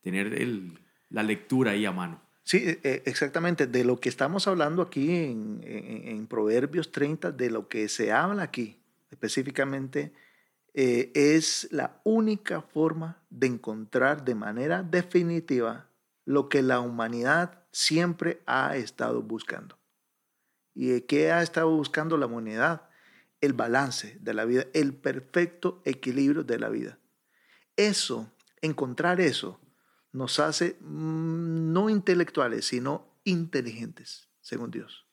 tener 0.02 0.34
el, 0.34 0.78
la 1.08 1.22
lectura 1.22 1.72
ahí 1.72 1.86
a 1.86 1.92
mano. 1.92 2.20
Sí, 2.42 2.58
e, 2.58 2.80
e, 2.82 3.02
exactamente. 3.06 3.66
De 3.66 3.84
lo 3.84 4.00
que 4.00 4.08
estamos 4.08 4.48
hablando 4.48 4.82
aquí 4.82 5.10
en, 5.10 5.60
en, 5.64 6.26
Proverbios 6.26 6.90
30, 6.90 7.32
de 7.32 7.50
lo 7.50 7.68
que 7.68 7.88
se 7.88 8.12
habla 8.12 8.44
aquí 8.44 8.76
específicamente, 9.10 10.12
eh, 10.74 11.10
es 11.14 11.68
la 11.70 12.00
única 12.04 12.62
forma 12.62 13.22
de 13.28 13.48
encontrar 13.48 14.24
de 14.24 14.34
manera 14.34 14.82
definitiva 14.82 15.88
lo 16.24 16.48
que 16.48 16.62
la 16.62 16.80
humanidad 16.80 17.64
siempre 17.72 18.40
ha 18.46 18.76
estado 18.76 19.22
buscando. 19.22 19.79
¿Y 20.82 21.02
qué 21.02 21.30
ha 21.30 21.42
estado 21.42 21.68
buscando 21.68 22.16
la 22.16 22.24
humanidad? 22.24 22.88
El 23.42 23.52
balance 23.52 24.16
de 24.22 24.32
la 24.32 24.46
vida, 24.46 24.64
el 24.72 24.94
perfecto 24.94 25.82
equilibrio 25.84 26.42
de 26.42 26.58
la 26.58 26.70
vida. 26.70 26.98
Eso, 27.76 28.32
encontrar 28.62 29.20
eso, 29.20 29.60
nos 30.10 30.40
hace 30.40 30.78
mm, 30.80 31.70
no 31.74 31.90
intelectuales, 31.90 32.64
sino 32.64 33.20
inteligentes, 33.24 34.30
según 34.40 34.70
Dios. 34.70 35.04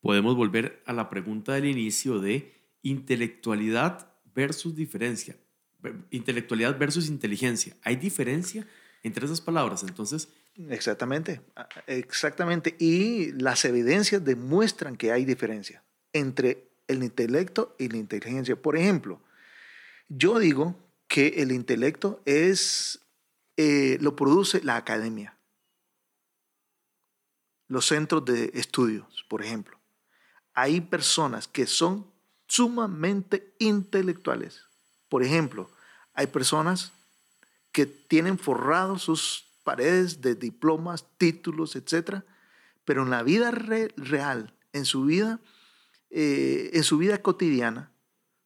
Podemos 0.00 0.34
volver 0.34 0.82
a 0.84 0.92
la 0.92 1.08
pregunta 1.08 1.52
del 1.52 1.66
inicio 1.66 2.18
de 2.18 2.52
intelectualidad 2.82 4.12
versus 4.34 4.74
diferencia. 4.74 5.36
Intelectualidad 6.10 6.76
versus 6.76 7.08
inteligencia. 7.08 7.76
¿Hay 7.84 7.94
diferencia 7.94 8.66
entre 9.04 9.26
esas 9.26 9.40
palabras? 9.40 9.84
Entonces... 9.84 10.28
Exactamente, 10.68 11.40
exactamente. 11.86 12.76
Y 12.78 13.32
las 13.32 13.64
evidencias 13.64 14.24
demuestran 14.24 14.96
que 14.96 15.10
hay 15.10 15.24
diferencia 15.24 15.82
entre 16.12 16.68
el 16.86 17.02
intelecto 17.02 17.74
y 17.78 17.88
la 17.88 17.96
inteligencia. 17.98 18.54
Por 18.54 18.76
ejemplo, 18.76 19.20
yo 20.08 20.38
digo 20.38 20.76
que 21.08 21.28
el 21.38 21.52
intelecto 21.52 22.20
es 22.24 23.00
eh, 23.56 23.98
lo 24.00 24.16
produce 24.16 24.62
la 24.62 24.76
academia, 24.76 25.36
los 27.68 27.86
centros 27.86 28.24
de 28.24 28.50
estudios, 28.54 29.24
por 29.28 29.42
ejemplo. 29.42 29.78
Hay 30.54 30.80
personas 30.80 31.48
que 31.48 31.66
son 31.66 32.10
sumamente 32.46 33.54
intelectuales. 33.58 34.62
Por 35.08 35.22
ejemplo, 35.22 35.70
hay 36.14 36.26
personas 36.26 36.92
que 37.74 37.86
tienen 37.86 38.38
forrados 38.38 39.02
sus 39.02 39.50
paredes 39.64 40.20
de 40.20 40.36
diplomas, 40.36 41.08
títulos, 41.18 41.74
etc. 41.74 42.22
Pero 42.84 43.02
en 43.02 43.10
la 43.10 43.24
vida 43.24 43.50
real, 43.50 44.54
en 44.72 44.84
su 44.84 45.04
vida, 45.04 45.40
eh, 46.10 46.70
en 46.72 46.84
su 46.84 46.98
vida 46.98 47.20
cotidiana, 47.20 47.92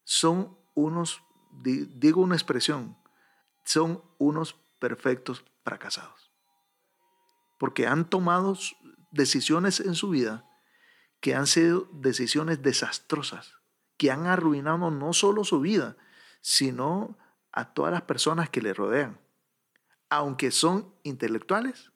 son 0.05 0.57
unos, 0.75 1.23
digo 1.63 2.23
una 2.23 2.37
expresión, 2.37 2.97
son 3.65 4.03
unos 4.17 4.57
perfectos 4.79 5.45
fracasados. 5.63 6.33
Porque 7.59 7.87
han 7.87 8.09
tomado 8.09 8.57
decisiones 9.11 9.81
en 9.81 9.95
su 9.95 10.09
vida 10.09 10.47
que 11.21 11.35
han 11.35 11.47
sido 11.47 11.87
decisiones 11.93 12.63
desastrosas, 12.63 13.57
que 13.99 14.11
han 14.11 14.27
arruinado 14.27 14.91
no 14.91 15.13
solo 15.13 15.45
su 15.45 15.61
vida, 15.61 15.99
sino 16.41 17.19
a 17.53 17.73
todas 17.73 17.93
las 17.93 18.03
personas 18.03 18.51
que 18.51 18.63
le 18.63 18.75
rodean. 18.75 19.21
Aunque 20.11 20.51
son 20.51 20.95
intelectuales, 21.03 21.93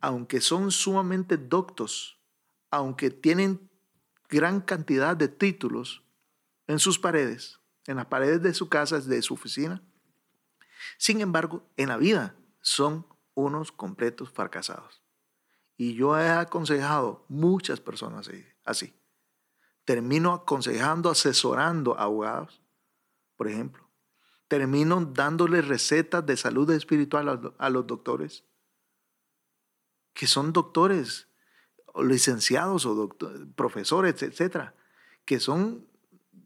aunque 0.00 0.40
son 0.40 0.70
sumamente 0.70 1.36
doctos, 1.36 2.20
aunque 2.70 3.10
tienen 3.10 3.70
gran 4.28 4.60
cantidad 4.60 5.16
de 5.16 5.28
títulos 5.28 6.04
en 6.66 6.78
sus 6.78 6.98
paredes, 6.98 7.60
en 7.86 7.96
las 7.96 8.06
paredes 8.06 8.42
de 8.42 8.54
su 8.54 8.68
casa, 8.68 9.00
de 9.00 9.22
su 9.22 9.34
oficina, 9.34 9.82
sin 10.98 11.20
embargo, 11.20 11.68
en 11.76 11.88
la 11.88 11.96
vida 11.96 12.36
son 12.60 13.06
unos 13.34 13.72
completos 13.72 14.30
fracasados. 14.30 15.02
Y 15.76 15.94
yo 15.94 16.18
he 16.18 16.28
aconsejado 16.28 17.24
muchas 17.28 17.80
personas 17.80 18.30
así. 18.64 18.98
Termino 19.84 20.32
aconsejando, 20.32 21.10
asesorando 21.10 21.98
a 21.98 22.04
abogados, 22.04 22.62
por 23.36 23.48
ejemplo. 23.48 23.85
Termino 24.48 25.04
dándole 25.04 25.60
recetas 25.62 26.24
de 26.24 26.36
salud 26.36 26.70
espiritual 26.70 27.54
a, 27.58 27.70
los 27.70 27.86
doctores, 27.86 28.44
que 30.14 30.26
son 30.26 30.52
doctores, 30.52 31.28
o 31.92 32.04
licenciados 32.04 32.86
o 32.86 33.08
profesores, 33.54 34.22
etcétera, 34.22 34.74
que 35.24 35.40
son 35.40 35.86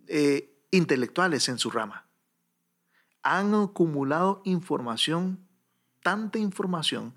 eh, 0.07 0.65
intelectuales 0.71 1.49
en 1.49 1.59
su 1.59 1.71
rama 1.71 2.11
han 3.23 3.55
acumulado 3.55 4.41
información, 4.45 5.47
tanta 6.03 6.39
información, 6.39 7.15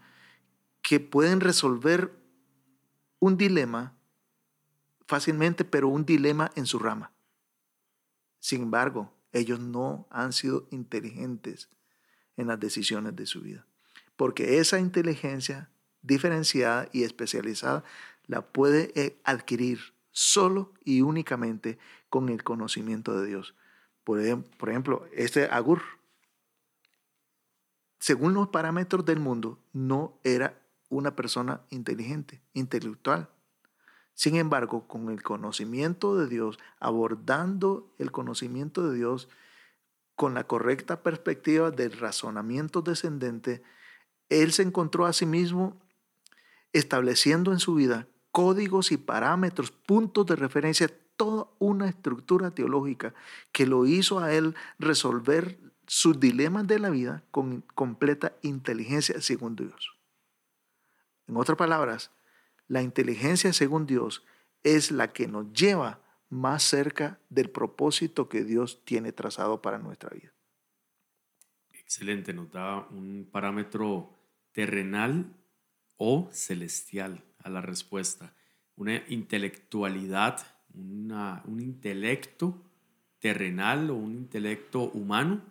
que 0.81 0.99
pueden 0.99 1.39
resolver 1.39 2.13
un 3.19 3.37
dilema 3.37 3.95
fácilmente, 5.07 5.63
pero 5.63 5.87
un 5.87 6.05
dilema 6.05 6.51
en 6.55 6.65
su 6.65 6.79
rama. 6.79 7.11
Sin 8.39 8.63
embargo, 8.63 9.13
ellos 9.33 9.59
no 9.59 10.07
han 10.09 10.31
sido 10.31 10.67
inteligentes 10.71 11.69
en 12.37 12.47
las 12.47 12.59
decisiones 12.59 13.15
de 13.15 13.25
su 13.25 13.41
vida, 13.41 13.65
porque 14.15 14.59
esa 14.59 14.79
inteligencia 14.79 15.69
diferenciada 16.01 16.87
y 16.91 17.03
especializada 17.03 17.83
la 18.25 18.41
puede 18.41 18.91
eh, 18.95 19.19
adquirir 19.23 19.93
solo 20.11 20.73
y 20.85 21.01
únicamente 21.01 21.77
con 22.09 22.29
el 22.29 22.43
conocimiento 22.43 23.19
de 23.19 23.27
Dios. 23.27 23.55
Por, 24.03 24.19
ejemplo, 24.19 25.07
este 25.13 25.45
Agur, 25.45 25.81
según 27.99 28.33
los 28.33 28.49
parámetros 28.49 29.05
del 29.05 29.19
mundo, 29.19 29.59
no 29.71 30.19
era 30.23 30.61
una 30.89 31.15
persona 31.15 31.61
inteligente, 31.69 32.41
intelectual. 32.53 33.29
Sin 34.13 34.35
embargo, 34.35 34.87
con 34.87 35.09
el 35.09 35.23
conocimiento 35.23 36.15
de 36.17 36.27
Dios, 36.27 36.59
abordando 36.79 37.91
el 37.97 38.11
conocimiento 38.11 38.87
de 38.87 38.95
Dios 38.95 39.29
con 40.15 40.33
la 40.33 40.45
correcta 40.45 41.01
perspectiva 41.01 41.71
del 41.71 41.93
razonamiento 41.93 42.81
descendente, 42.81 43.63
él 44.29 44.51
se 44.51 44.61
encontró 44.61 45.05
a 45.05 45.13
sí 45.13 45.25
mismo 45.25 45.81
estableciendo 46.71 47.51
en 47.51 47.59
su 47.59 47.75
vida 47.75 48.07
códigos 48.31 48.91
y 48.91 48.97
parámetros, 48.97 49.71
puntos 49.71 50.25
de 50.25 50.35
referencia 50.35 50.89
toda 51.15 51.47
una 51.59 51.87
estructura 51.87 52.51
teológica 52.51 53.13
que 53.51 53.67
lo 53.67 53.85
hizo 53.85 54.19
a 54.19 54.33
él 54.33 54.55
resolver 54.79 55.59
sus 55.85 56.19
dilemas 56.19 56.65
de 56.65 56.79
la 56.79 56.89
vida 56.89 57.23
con 57.29 57.61
completa 57.75 58.33
inteligencia 58.41 59.21
según 59.21 59.55
Dios. 59.55 59.95
En 61.27 61.37
otras 61.37 61.57
palabras, 61.57 62.11
la 62.67 62.81
inteligencia 62.81 63.53
según 63.53 63.85
Dios 63.85 64.23
es 64.63 64.91
la 64.91 65.11
que 65.13 65.27
nos 65.27 65.51
lleva 65.53 66.01
más 66.29 66.63
cerca 66.63 67.19
del 67.29 67.49
propósito 67.49 68.29
que 68.29 68.43
Dios 68.43 68.83
tiene 68.85 69.11
trazado 69.11 69.61
para 69.61 69.77
nuestra 69.77 70.09
vida. 70.09 70.33
Excelente, 71.71 72.33
nos 72.33 72.51
da 72.51 72.87
un 72.89 73.27
parámetro 73.31 74.17
terrenal 74.51 75.35
o 75.97 76.29
celestial 76.31 77.23
a 77.39 77.49
la 77.49 77.61
respuesta, 77.61 78.33
una 78.75 79.03
intelectualidad 79.09 80.45
un 80.73 81.59
intelecto 81.59 82.61
terrenal 83.19 83.89
o 83.89 83.95
un 83.95 84.13
intelecto 84.13 84.89
humano 84.91 85.41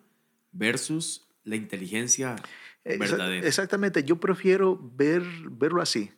versus 0.53 1.29
la 1.44 1.57
inteligencia 1.57 2.37
verdadera. 2.85 3.46
Exactamente, 3.46 4.05
yo 4.05 4.18
prefiero 4.20 4.79
ver, 4.94 5.22
verlo 5.51 5.81
así, 5.81 6.11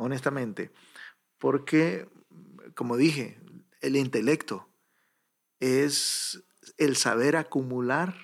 honestamente, 0.00 0.70
porque, 1.38 2.08
como 2.74 2.96
dije, 2.96 3.38
el 3.80 3.96
intelecto 3.96 4.68
es 5.60 6.42
el 6.78 6.96
saber 6.96 7.36
acumular 7.36 8.16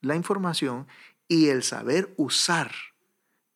la 0.00 0.16
información 0.16 0.86
y 1.28 1.48
el 1.48 1.62
saber 1.62 2.12
usar 2.16 2.72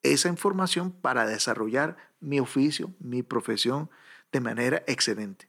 esa 0.02 0.28
información 0.28 0.92
para 0.92 1.26
desarrollar 1.26 1.96
mi 2.20 2.40
oficio, 2.40 2.94
mi 2.98 3.22
profesión 3.22 3.90
de 4.32 4.40
manera 4.40 4.82
excelente. 4.86 5.48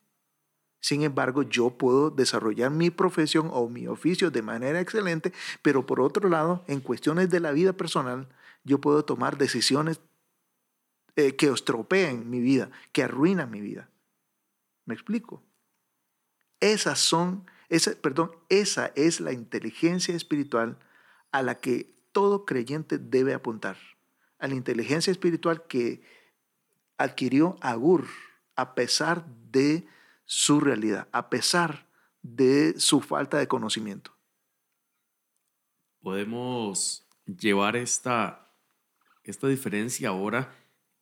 Sin 0.80 1.04
embargo, 1.04 1.44
yo 1.44 1.78
puedo 1.78 2.10
desarrollar 2.10 2.72
mi 2.72 2.90
profesión 2.90 3.50
o 3.54 3.70
mi 3.70 3.88
oficio 3.88 4.32
de 4.32 4.42
manera 4.42 4.80
excelente, 4.80 5.32
pero 5.62 5.86
por 5.86 6.02
otro 6.02 6.28
lado, 6.28 6.64
en 6.68 6.82
cuestiones 6.82 7.30
de 7.30 7.40
la 7.40 7.52
vida 7.52 7.74
personal, 7.74 8.28
yo 8.64 8.82
puedo 8.82 9.06
tomar 9.06 9.38
decisiones 9.38 10.02
eh, 11.16 11.36
que 11.36 11.48
estropeen 11.48 12.30
mi 12.30 12.40
vida, 12.40 12.72
que 12.92 13.04
arruinan 13.04 13.52
mi 13.52 13.62
vida. 13.62 13.90
¿Me 14.86 14.94
explico? 14.94 15.44
Esas 16.60 17.00
son, 17.00 17.46
esa, 17.70 17.92
perdón, 17.96 18.32
esa 18.50 18.92
es 18.96 19.20
la 19.20 19.34
inteligencia 19.34 20.16
espiritual 20.16 20.78
a 21.32 21.42
la 21.42 21.56
que 21.56 21.94
todo 22.12 22.46
creyente 22.46 22.98
debe 22.98 23.34
apuntar. 23.34 23.78
A 24.40 24.48
la 24.48 24.56
inteligencia 24.56 25.12
espiritual 25.12 25.68
que 25.68 26.02
adquirió 26.98 27.58
Agur 27.62 28.08
a 28.56 28.76
pesar 28.76 29.26
de 29.52 29.88
su 30.26 30.60
realidad, 30.60 31.08
a 31.12 31.30
pesar 31.30 31.88
de 32.22 32.80
su 32.80 33.02
falta 33.02 33.38
de 33.38 33.48
conocimiento. 33.48 34.16
Podemos 36.02 37.08
llevar 37.26 37.76
esta, 37.76 38.48
esta 39.24 39.48
diferencia 39.48 40.10
ahora 40.10 40.54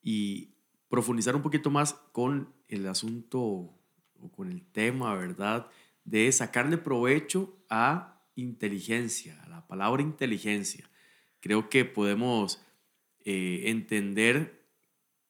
y 0.01 0.55
profundizar 0.89 1.35
un 1.35 1.41
poquito 1.41 1.69
más 1.69 1.93
con 2.11 2.53
el 2.67 2.87
asunto 2.87 3.39
o 3.41 4.31
con 4.31 4.51
el 4.51 4.65
tema, 4.65 5.13
¿verdad? 5.15 5.69
De 6.03 6.31
sacarle 6.31 6.77
provecho 6.77 7.57
a 7.69 8.23
inteligencia, 8.35 9.41
a 9.43 9.49
la 9.49 9.67
palabra 9.67 10.01
inteligencia. 10.01 10.89
Creo 11.39 11.69
que 11.69 11.85
podemos 11.85 12.61
eh, 13.23 13.63
entender 13.65 14.67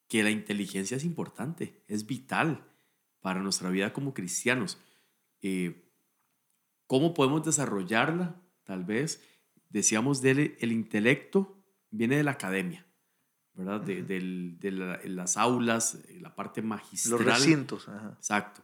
que 0.08 0.24
la 0.24 0.32
inteligencia 0.32 0.98
es 0.98 1.04
importante, 1.04 1.84
es 1.88 2.06
vital 2.06 2.66
para 3.22 3.42
nuestra 3.42 3.70
vida 3.70 3.94
como 3.94 4.14
cristianos. 4.14 4.80
Eh, 5.42 5.86
¿Cómo 6.88 7.14
podemos 7.14 7.46
desarrollarla? 7.46 8.42
Tal 8.64 8.84
vez, 8.84 9.24
decíamos, 9.70 10.22
del, 10.22 10.58
el 10.60 10.72
intelecto 10.72 11.64
viene 11.92 12.18
de 12.18 12.24
la 12.24 12.32
academia, 12.32 12.86
¿verdad? 13.60 13.82
De, 13.82 15.02
las 15.06 15.36
aulas, 15.36 16.00
la 16.22 16.34
parte 16.34 16.62
magistral. 16.62 17.12
Los 17.12 17.26
recintos. 17.26 17.90
Exacto. 18.16 18.62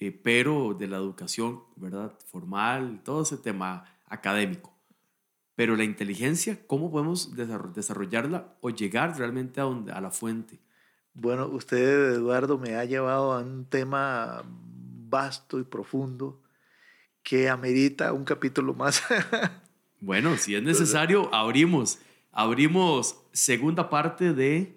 Eh, 0.00 0.10
pero 0.10 0.74
de 0.74 0.88
la 0.88 0.96
educación, 0.96 1.62
¿verdad? 1.76 2.12
Formal, 2.26 3.00
todo 3.04 3.22
ese 3.22 3.36
tema 3.36 3.84
académico. 4.06 4.74
Pero 5.54 5.76
la 5.76 5.84
inteligencia, 5.84 6.66
¿cómo 6.66 6.90
podemos 6.90 7.36
desarrollarla 7.36 8.56
o 8.60 8.70
llegar 8.70 9.16
realmente 9.16 9.60
a, 9.60 9.64
donde, 9.64 9.92
a 9.92 10.00
la 10.00 10.10
fuente? 10.10 10.58
Bueno, 11.12 11.46
usted, 11.46 12.14
Eduardo, 12.14 12.58
me 12.58 12.74
ha 12.74 12.84
llevado 12.84 13.34
a 13.34 13.38
un 13.38 13.66
tema 13.66 14.42
vasto 14.44 15.60
y 15.60 15.62
profundo 15.62 16.42
que 17.22 17.48
amerita 17.48 18.12
un 18.12 18.24
capítulo 18.24 18.74
más. 18.74 19.00
bueno, 20.00 20.36
si 20.38 20.56
es 20.56 20.62
necesario, 20.64 21.32
abrimos, 21.32 22.00
abrimos 22.34 23.16
segunda 23.32 23.88
parte 23.88 24.32
de, 24.34 24.76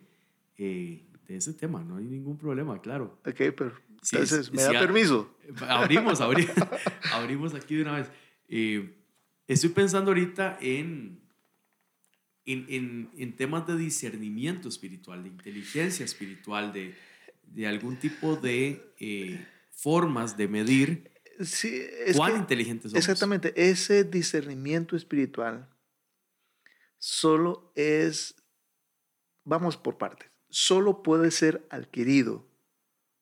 eh, 0.57 1.03
de 1.27 1.35
ese 1.35 1.53
tema, 1.53 1.83
no 1.83 1.97
hay 1.97 2.05
ningún 2.05 2.37
problema, 2.37 2.79
claro. 2.81 3.19
Ok, 3.25 3.35
pero 3.55 3.73
entonces, 4.11 4.51
¿me 4.53 4.61
da 4.61 4.71
permiso? 4.71 5.35
Abrimos, 5.67 6.21
abrimos, 6.21 6.55
abrimos 7.11 7.53
aquí 7.55 7.75
de 7.75 7.81
una 7.81 7.97
vez. 7.97 8.07
Eh, 8.47 8.95
estoy 9.47 9.71
pensando 9.71 10.11
ahorita 10.11 10.57
en, 10.61 11.19
en, 12.45 13.09
en, 13.17 13.35
temas 13.35 13.67
de 13.67 13.75
discernimiento 13.75 14.69
espiritual, 14.69 15.23
de 15.23 15.29
inteligencia 15.29 16.05
espiritual, 16.05 16.71
de, 16.71 16.95
de 17.43 17.67
algún 17.67 17.97
tipo 17.97 18.35
de 18.35 18.93
eh, 18.99 19.45
formas 19.71 20.37
de 20.37 20.47
medir 20.47 21.11
sí, 21.41 21.81
cuán 22.15 22.37
inteligentes 22.37 22.91
somos. 22.91 23.03
Exactamente, 23.03 23.53
ese 23.55 24.03
discernimiento 24.03 24.95
espiritual 24.95 25.67
solo 26.97 27.71
es, 27.75 28.35
vamos 29.43 29.77
por 29.77 29.97
partes, 29.97 30.31
solo 30.49 31.03
puede 31.03 31.31
ser 31.31 31.67
adquirido 31.69 32.47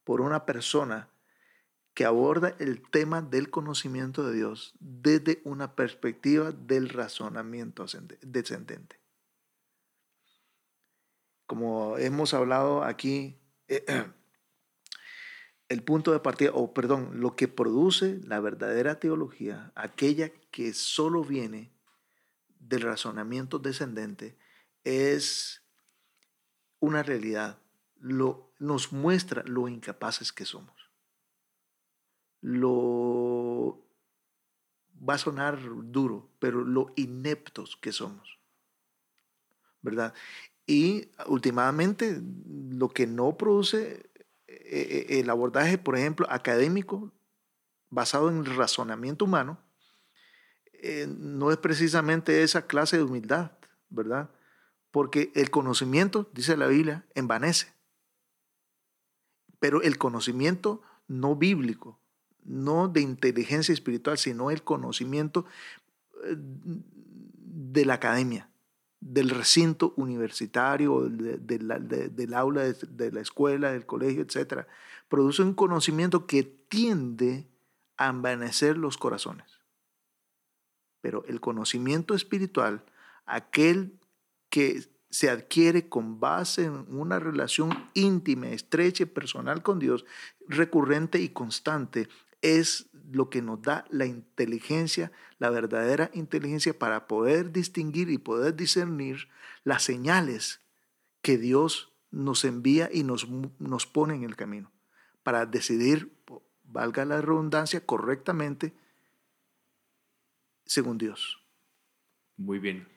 por 0.03 0.21
una 0.21 0.45
persona 0.45 1.09
que 1.95 2.05
aborda 2.05 2.55
el 2.59 2.88
tema 2.89 3.21
del 3.21 3.49
conocimiento 3.49 4.27
de 4.27 4.35
Dios 4.35 4.75
desde 4.79 5.41
una 5.45 5.75
perspectiva 5.75 6.51
del 6.51 6.89
razonamiento 6.89 7.85
descendente. 8.21 8.99
Como 11.47 11.97
hemos 11.97 12.33
hablado 12.33 12.83
aquí, 12.83 13.39
el 15.69 15.83
punto 15.83 16.11
de 16.11 16.19
partida, 16.19 16.51
o 16.53 16.73
perdón, 16.73 17.21
lo 17.21 17.35
que 17.35 17.47
produce 17.47 18.19
la 18.23 18.41
verdadera 18.41 18.99
teología, 18.99 19.71
aquella 19.75 20.29
que 20.51 20.73
solo 20.73 21.23
viene 21.23 21.74
del 22.67 22.82
razonamiento 22.82 23.60
descendente, 23.60 24.38
es 24.84 25.63
una 26.80 27.04
realidad, 27.04 27.60
lo, 27.99 28.51
nos 28.60 28.91
muestra 28.91 29.43
lo 29.45 29.67
incapaces 29.67 30.32
que 30.32 30.45
somos. 30.45 30.75
Lo 32.41 33.82
va 34.97 35.15
a 35.15 35.19
sonar 35.19 35.60
duro, 35.91 36.30
pero 36.39 36.63
lo 36.63 36.93
ineptos 36.95 37.78
que 37.78 37.91
somos. 37.91 38.39
¿Verdad? 39.82 40.13
Y 40.67 41.10
últimamente 41.28 42.21
lo 42.69 42.89
que 42.89 43.06
no 43.06 43.38
produce 43.38 44.10
eh, 44.47 45.08
eh, 45.10 45.19
el 45.19 45.30
abordaje, 45.30 45.78
por 45.78 45.95
ejemplo, 45.95 46.28
académico, 46.30 47.12
basado 47.89 48.30
en 48.30 48.38
el 48.38 48.56
razonamiento 48.56 49.25
humano, 49.25 49.60
eh, 50.88 51.08
no 51.08 51.52
es 51.52 51.58
precisamente 51.58 52.43
esa 52.43 52.67
clase 52.67 52.98
de 52.98 53.04
humildad, 53.04 53.52
¿verdad? 53.89 54.30
Porque 54.91 55.32
el 55.34 55.50
conocimiento, 55.50 56.30
dice 56.32 56.56
la 56.58 56.67
Biblia, 56.67 57.06
envanece. 57.15 57.74
Pero 59.60 59.82
el 59.82 59.98
conocimiento 59.98 60.84
no 61.08 61.36
bíblico, 61.36 62.00
no 62.43 62.88
de 62.88 63.02
inteligencia 63.02 63.74
espiritual, 63.74 64.19
sino 64.19 64.52
el 64.52 64.62
conocimiento 64.62 65.48
de 66.24 67.86
la 67.86 67.95
academia, 67.95 68.52
del 69.00 69.32
recinto 69.32 69.95
universitario, 69.98 71.10
del 71.10 72.34
aula 72.36 72.63
de, 72.63 73.12
la 73.12 73.21
escuela, 73.21 73.71
del 73.71 73.88
colegio, 73.88 74.21
etc., 74.21 74.67
produce 75.10 75.41
un 75.41 75.56
conocimiento 75.56 76.28
que 76.28 76.43
tiende 76.43 77.48
a 77.98 78.10
envanecer 78.10 78.78
los 78.78 78.98
corazones. 78.98 79.54
Pero 81.05 81.23
el 81.27 81.39
conocimiento 81.39 82.15
espiritual, 82.15 82.83
aquel 83.27 83.99
que 84.49 84.89
se 85.11 85.29
adquiere 85.29 85.87
con 85.87 86.19
base 86.19 86.63
en 86.63 86.83
una 86.89 87.19
relación 87.19 87.91
íntima, 87.93 88.47
estrecha 88.47 89.03
y 89.03 89.05
personal 89.05 89.61
con 89.61 89.77
Dios, 89.77 90.03
recurrente 90.47 91.21
y 91.21 91.29
constante, 91.29 92.09
es 92.41 92.87
lo 93.11 93.29
que 93.29 93.43
nos 93.43 93.61
da 93.61 93.85
la 93.91 94.07
inteligencia, 94.07 95.11
la 95.37 95.51
verdadera 95.51 96.09
inteligencia 96.15 96.75
para 96.75 97.07
poder 97.07 97.51
distinguir 97.51 98.09
y 98.09 98.17
poder 98.17 98.55
discernir 98.55 99.27
las 99.63 99.83
señales 99.83 100.61
que 101.21 101.37
Dios 101.37 101.93
nos 102.09 102.43
envía 102.45 102.89
y 102.91 103.03
nos, 103.03 103.27
nos 103.59 103.85
pone 103.85 104.15
en 104.15 104.23
el 104.23 104.35
camino, 104.35 104.71
para 105.21 105.45
decidir, 105.45 106.17
valga 106.63 107.05
la 107.05 107.21
redundancia, 107.21 107.85
correctamente 107.85 108.73
según 110.65 110.97
Dios. 110.97 111.39
Muy 112.38 112.60
bien. 112.60 112.88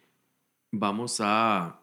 Vamos 0.71 1.21
a, 1.21 1.81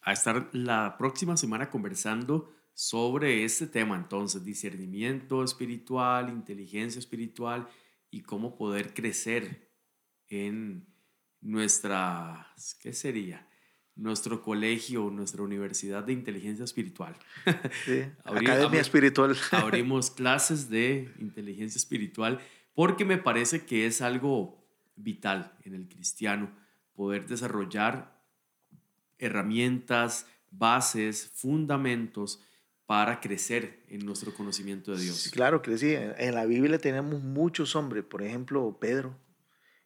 a 0.00 0.12
estar 0.12 0.48
la 0.52 0.96
próxima 0.98 1.36
semana 1.36 1.70
conversando 1.70 2.52
sobre 2.74 3.44
este 3.44 3.66
tema, 3.66 3.96
entonces, 3.96 4.44
discernimiento 4.44 5.42
espiritual, 5.42 6.28
inteligencia 6.28 6.98
espiritual 6.98 7.66
y 8.10 8.20
cómo 8.20 8.56
poder 8.56 8.92
crecer 8.92 9.70
en 10.28 10.86
nuestra, 11.40 12.52
¿qué 12.80 12.92
sería? 12.92 13.48
Nuestro 13.94 14.42
colegio, 14.42 15.10
nuestra 15.10 15.42
universidad 15.42 16.04
de 16.04 16.12
inteligencia 16.12 16.64
espiritual. 16.64 17.16
Sí, 17.86 18.02
Academia 18.24 18.80
Espiritual. 18.80 19.34
abrimos 19.52 20.10
clases 20.10 20.68
de 20.68 21.14
inteligencia 21.18 21.78
espiritual 21.78 22.40
porque 22.74 23.06
me 23.06 23.16
parece 23.16 23.64
que 23.64 23.86
es 23.86 24.02
algo 24.02 24.65
vital 24.96 25.56
en 25.64 25.74
el 25.74 25.88
cristiano 25.88 26.50
poder 26.94 27.26
desarrollar 27.26 28.16
herramientas, 29.18 30.26
bases, 30.50 31.30
fundamentos 31.34 32.42
para 32.86 33.20
crecer 33.20 33.84
en 33.88 34.06
nuestro 34.06 34.32
conocimiento 34.32 34.94
de 34.94 35.02
Dios. 35.02 35.30
claro 35.32 35.60
que 35.60 35.76
sí. 35.76 35.92
En 35.94 36.34
la 36.34 36.46
Biblia 36.46 36.78
tenemos 36.78 37.20
muchos 37.22 37.74
hombres, 37.74 38.04
por 38.04 38.22
ejemplo, 38.22 38.78
Pedro, 38.80 39.18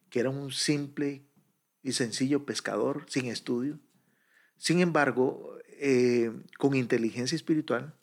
que 0.09 0.19
era 0.19 0.29
un 0.29 0.51
simple 0.51 1.25
y 1.83 1.93
sencillo 1.93 2.45
pescador 2.45 3.05
sin 3.07 3.25
estudio. 3.25 3.79
Sin 4.57 4.81
embargo, 4.81 5.57
eh, 5.67 6.31
con 6.59 6.75
inteligencia 6.75 7.35
espiritual, 7.35 7.95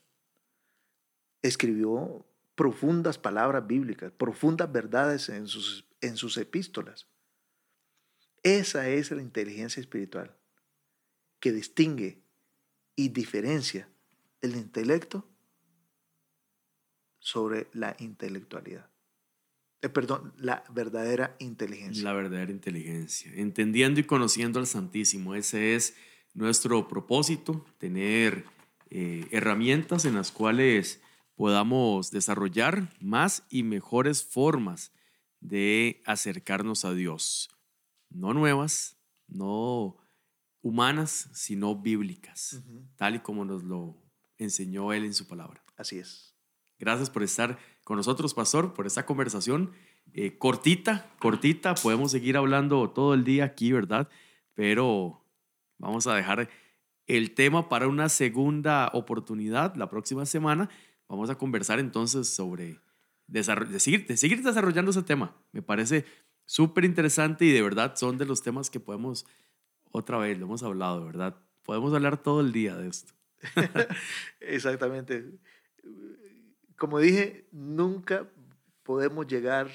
escribió 1.42 2.26
profundas 2.56 3.18
palabras 3.18 3.64
bíblicas, 3.68 4.10
profundas 4.10 4.72
verdades 4.72 5.28
en 5.28 5.46
sus, 5.46 5.87
en 6.00 6.16
sus 6.16 6.36
epístolas. 6.36 7.08
Esa 8.42 8.88
es 8.88 9.10
la 9.10 9.22
inteligencia 9.22 9.80
espiritual 9.80 10.36
que 11.40 11.52
distingue 11.52 12.22
y 12.96 13.08
diferencia 13.08 13.88
el 14.40 14.56
intelecto 14.56 15.28
sobre 17.18 17.68
la 17.72 17.96
intelectualidad. 17.98 18.88
Eh, 19.82 19.88
perdón, 19.88 20.32
la 20.38 20.64
verdadera 20.70 21.36
inteligencia. 21.38 22.02
La 22.02 22.12
verdadera 22.12 22.50
inteligencia. 22.50 23.30
Entendiendo 23.34 24.00
y 24.00 24.04
conociendo 24.04 24.58
al 24.58 24.66
Santísimo. 24.66 25.34
Ese 25.34 25.74
es 25.76 25.94
nuestro 26.34 26.88
propósito, 26.88 27.64
tener 27.78 28.44
eh, 28.90 29.26
herramientas 29.30 30.04
en 30.04 30.14
las 30.14 30.32
cuales 30.32 31.00
podamos 31.36 32.10
desarrollar 32.10 32.92
más 33.00 33.44
y 33.50 33.62
mejores 33.62 34.24
formas 34.24 34.92
de 35.40 36.02
acercarnos 36.04 36.84
a 36.84 36.94
Dios. 36.94 37.50
No 38.10 38.34
nuevas, 38.34 38.96
no 39.26 39.96
humanas, 40.62 41.30
sino 41.32 41.76
bíblicas, 41.76 42.62
tal 42.96 43.16
y 43.16 43.20
como 43.20 43.44
nos 43.44 43.62
lo 43.62 43.96
enseñó 44.36 44.92
Él 44.92 45.04
en 45.04 45.14
su 45.14 45.26
palabra. 45.26 45.62
Así 45.76 45.98
es. 45.98 46.34
Gracias 46.78 47.10
por 47.10 47.22
estar 47.22 47.58
con 47.84 47.96
nosotros, 47.96 48.34
Pastor, 48.34 48.74
por 48.74 48.86
esta 48.86 49.06
conversación 49.06 49.72
eh, 50.12 50.38
cortita, 50.38 51.10
cortita. 51.18 51.74
Podemos 51.74 52.12
seguir 52.12 52.36
hablando 52.36 52.90
todo 52.90 53.14
el 53.14 53.24
día 53.24 53.44
aquí, 53.44 53.72
¿verdad? 53.72 54.08
Pero 54.54 55.24
vamos 55.78 56.06
a 56.06 56.14
dejar 56.14 56.48
el 57.06 57.34
tema 57.34 57.68
para 57.68 57.88
una 57.88 58.08
segunda 58.08 58.90
oportunidad 58.92 59.74
la 59.76 59.88
próxima 59.88 60.26
semana. 60.26 60.68
Vamos 61.08 61.30
a 61.30 61.36
conversar 61.36 61.78
entonces 61.78 62.28
sobre 62.28 62.80
de 63.28 63.44
seguir, 63.78 64.06
de 64.06 64.16
seguir 64.16 64.42
desarrollando 64.42 64.90
ese 64.90 65.02
tema. 65.02 65.36
Me 65.52 65.62
parece 65.62 66.04
súper 66.44 66.84
interesante 66.84 67.44
y 67.44 67.52
de 67.52 67.62
verdad 67.62 67.94
son 67.94 68.18
de 68.18 68.24
los 68.24 68.42
temas 68.42 68.70
que 68.70 68.80
podemos, 68.80 69.26
otra 69.90 70.18
vez, 70.18 70.38
lo 70.38 70.46
hemos 70.46 70.62
hablado, 70.62 71.04
¿verdad? 71.04 71.36
Podemos 71.62 71.92
hablar 71.94 72.22
todo 72.22 72.40
el 72.40 72.52
día 72.52 72.76
de 72.76 72.88
esto. 72.88 73.12
Exactamente. 74.40 75.26
Como 76.76 76.98
dije, 76.98 77.46
nunca 77.52 78.26
podemos 78.82 79.26
llegar 79.26 79.70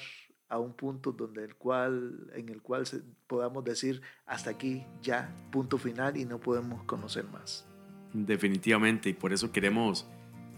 a 0.48 0.58
un 0.58 0.74
punto 0.74 1.12
donde 1.12 1.44
el 1.44 1.54
cual, 1.54 2.30
en 2.34 2.48
el 2.48 2.60
cual 2.60 2.84
podamos 3.26 3.64
decir 3.64 4.02
hasta 4.26 4.50
aquí 4.50 4.84
ya, 5.00 5.34
punto 5.50 5.78
final 5.78 6.16
y 6.16 6.24
no 6.24 6.40
podemos 6.40 6.82
conocer 6.84 7.24
más. 7.24 7.66
Definitivamente, 8.12 9.10
y 9.10 9.14
por 9.14 9.32
eso 9.32 9.50
queremos 9.52 10.06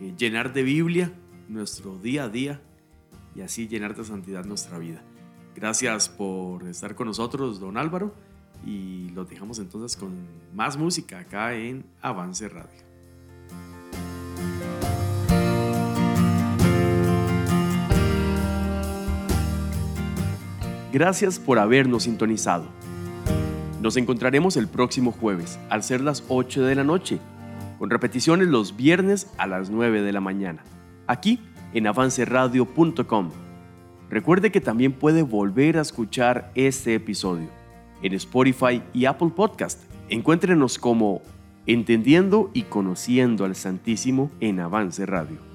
eh, 0.00 0.14
llenar 0.16 0.52
de 0.52 0.62
Biblia 0.62 1.12
nuestro 1.48 1.98
día 1.98 2.24
a 2.24 2.28
día 2.28 2.61
y 3.37 3.42
así 3.42 3.68
llenar 3.68 3.94
de 3.94 4.05
santidad 4.05 4.44
nuestra 4.44 4.79
vida. 4.79 5.03
Gracias 5.55 6.09
por 6.09 6.66
estar 6.66 6.94
con 6.94 7.07
nosotros, 7.07 7.61
don 7.61 7.77
Álvaro, 7.77 8.14
y 8.64 9.11
los 9.11 9.29
dejamos 9.29 9.59
entonces 9.59 9.96
con 9.96 10.12
más 10.55 10.77
música 10.77 11.20
acá 11.20 11.55
en 11.55 11.85
Avance 12.01 12.49
Radio. 12.49 12.87
Gracias 20.92 21.38
por 21.38 21.59
habernos 21.59 22.05
sintonizado. 22.05 22.66
Nos 23.83 23.99
encontraremos 23.99 24.57
el 24.57 24.66
próximo 24.66 25.12
jueves 25.12 25.59
al 25.68 25.83
ser 25.83 26.01
las 26.01 26.25
8 26.29 26.64
de 26.64 26.75
la 26.75 26.85
noche, 26.85 27.18
con 27.79 27.90
repeticiones 27.90 28.49
los 28.49 28.77
viernes 28.77 29.31
a 29.37 29.46
las 29.46 29.68
9 29.68 30.01
de 30.01 30.12
la 30.12 30.20
mañana, 30.22 30.64
aquí 31.07 31.38
en 31.77 31.87
avanceradio.com. 31.87 33.31
Recuerde 34.09 34.51
que 34.51 34.62
también 34.62 34.95
puede 34.95 35.23
volver 35.23 35.77
a 35.77 35.83
escuchar 35.83 36.51
este 36.55 36.95
episodio 36.95 37.49
en 38.03 38.15
Spotify 38.15 38.83
y 38.95 39.05
Apple 39.05 39.33
Podcast. 39.37 39.83
Encuéntrenos 40.09 40.79
como 40.79 41.21
Entendiendo 41.67 42.51
y 42.55 42.62
Conociendo 42.62 43.45
al 43.45 43.55
Santísimo 43.55 44.31
en 44.41 44.61
Avance 44.61 45.05
Radio. 45.05 45.45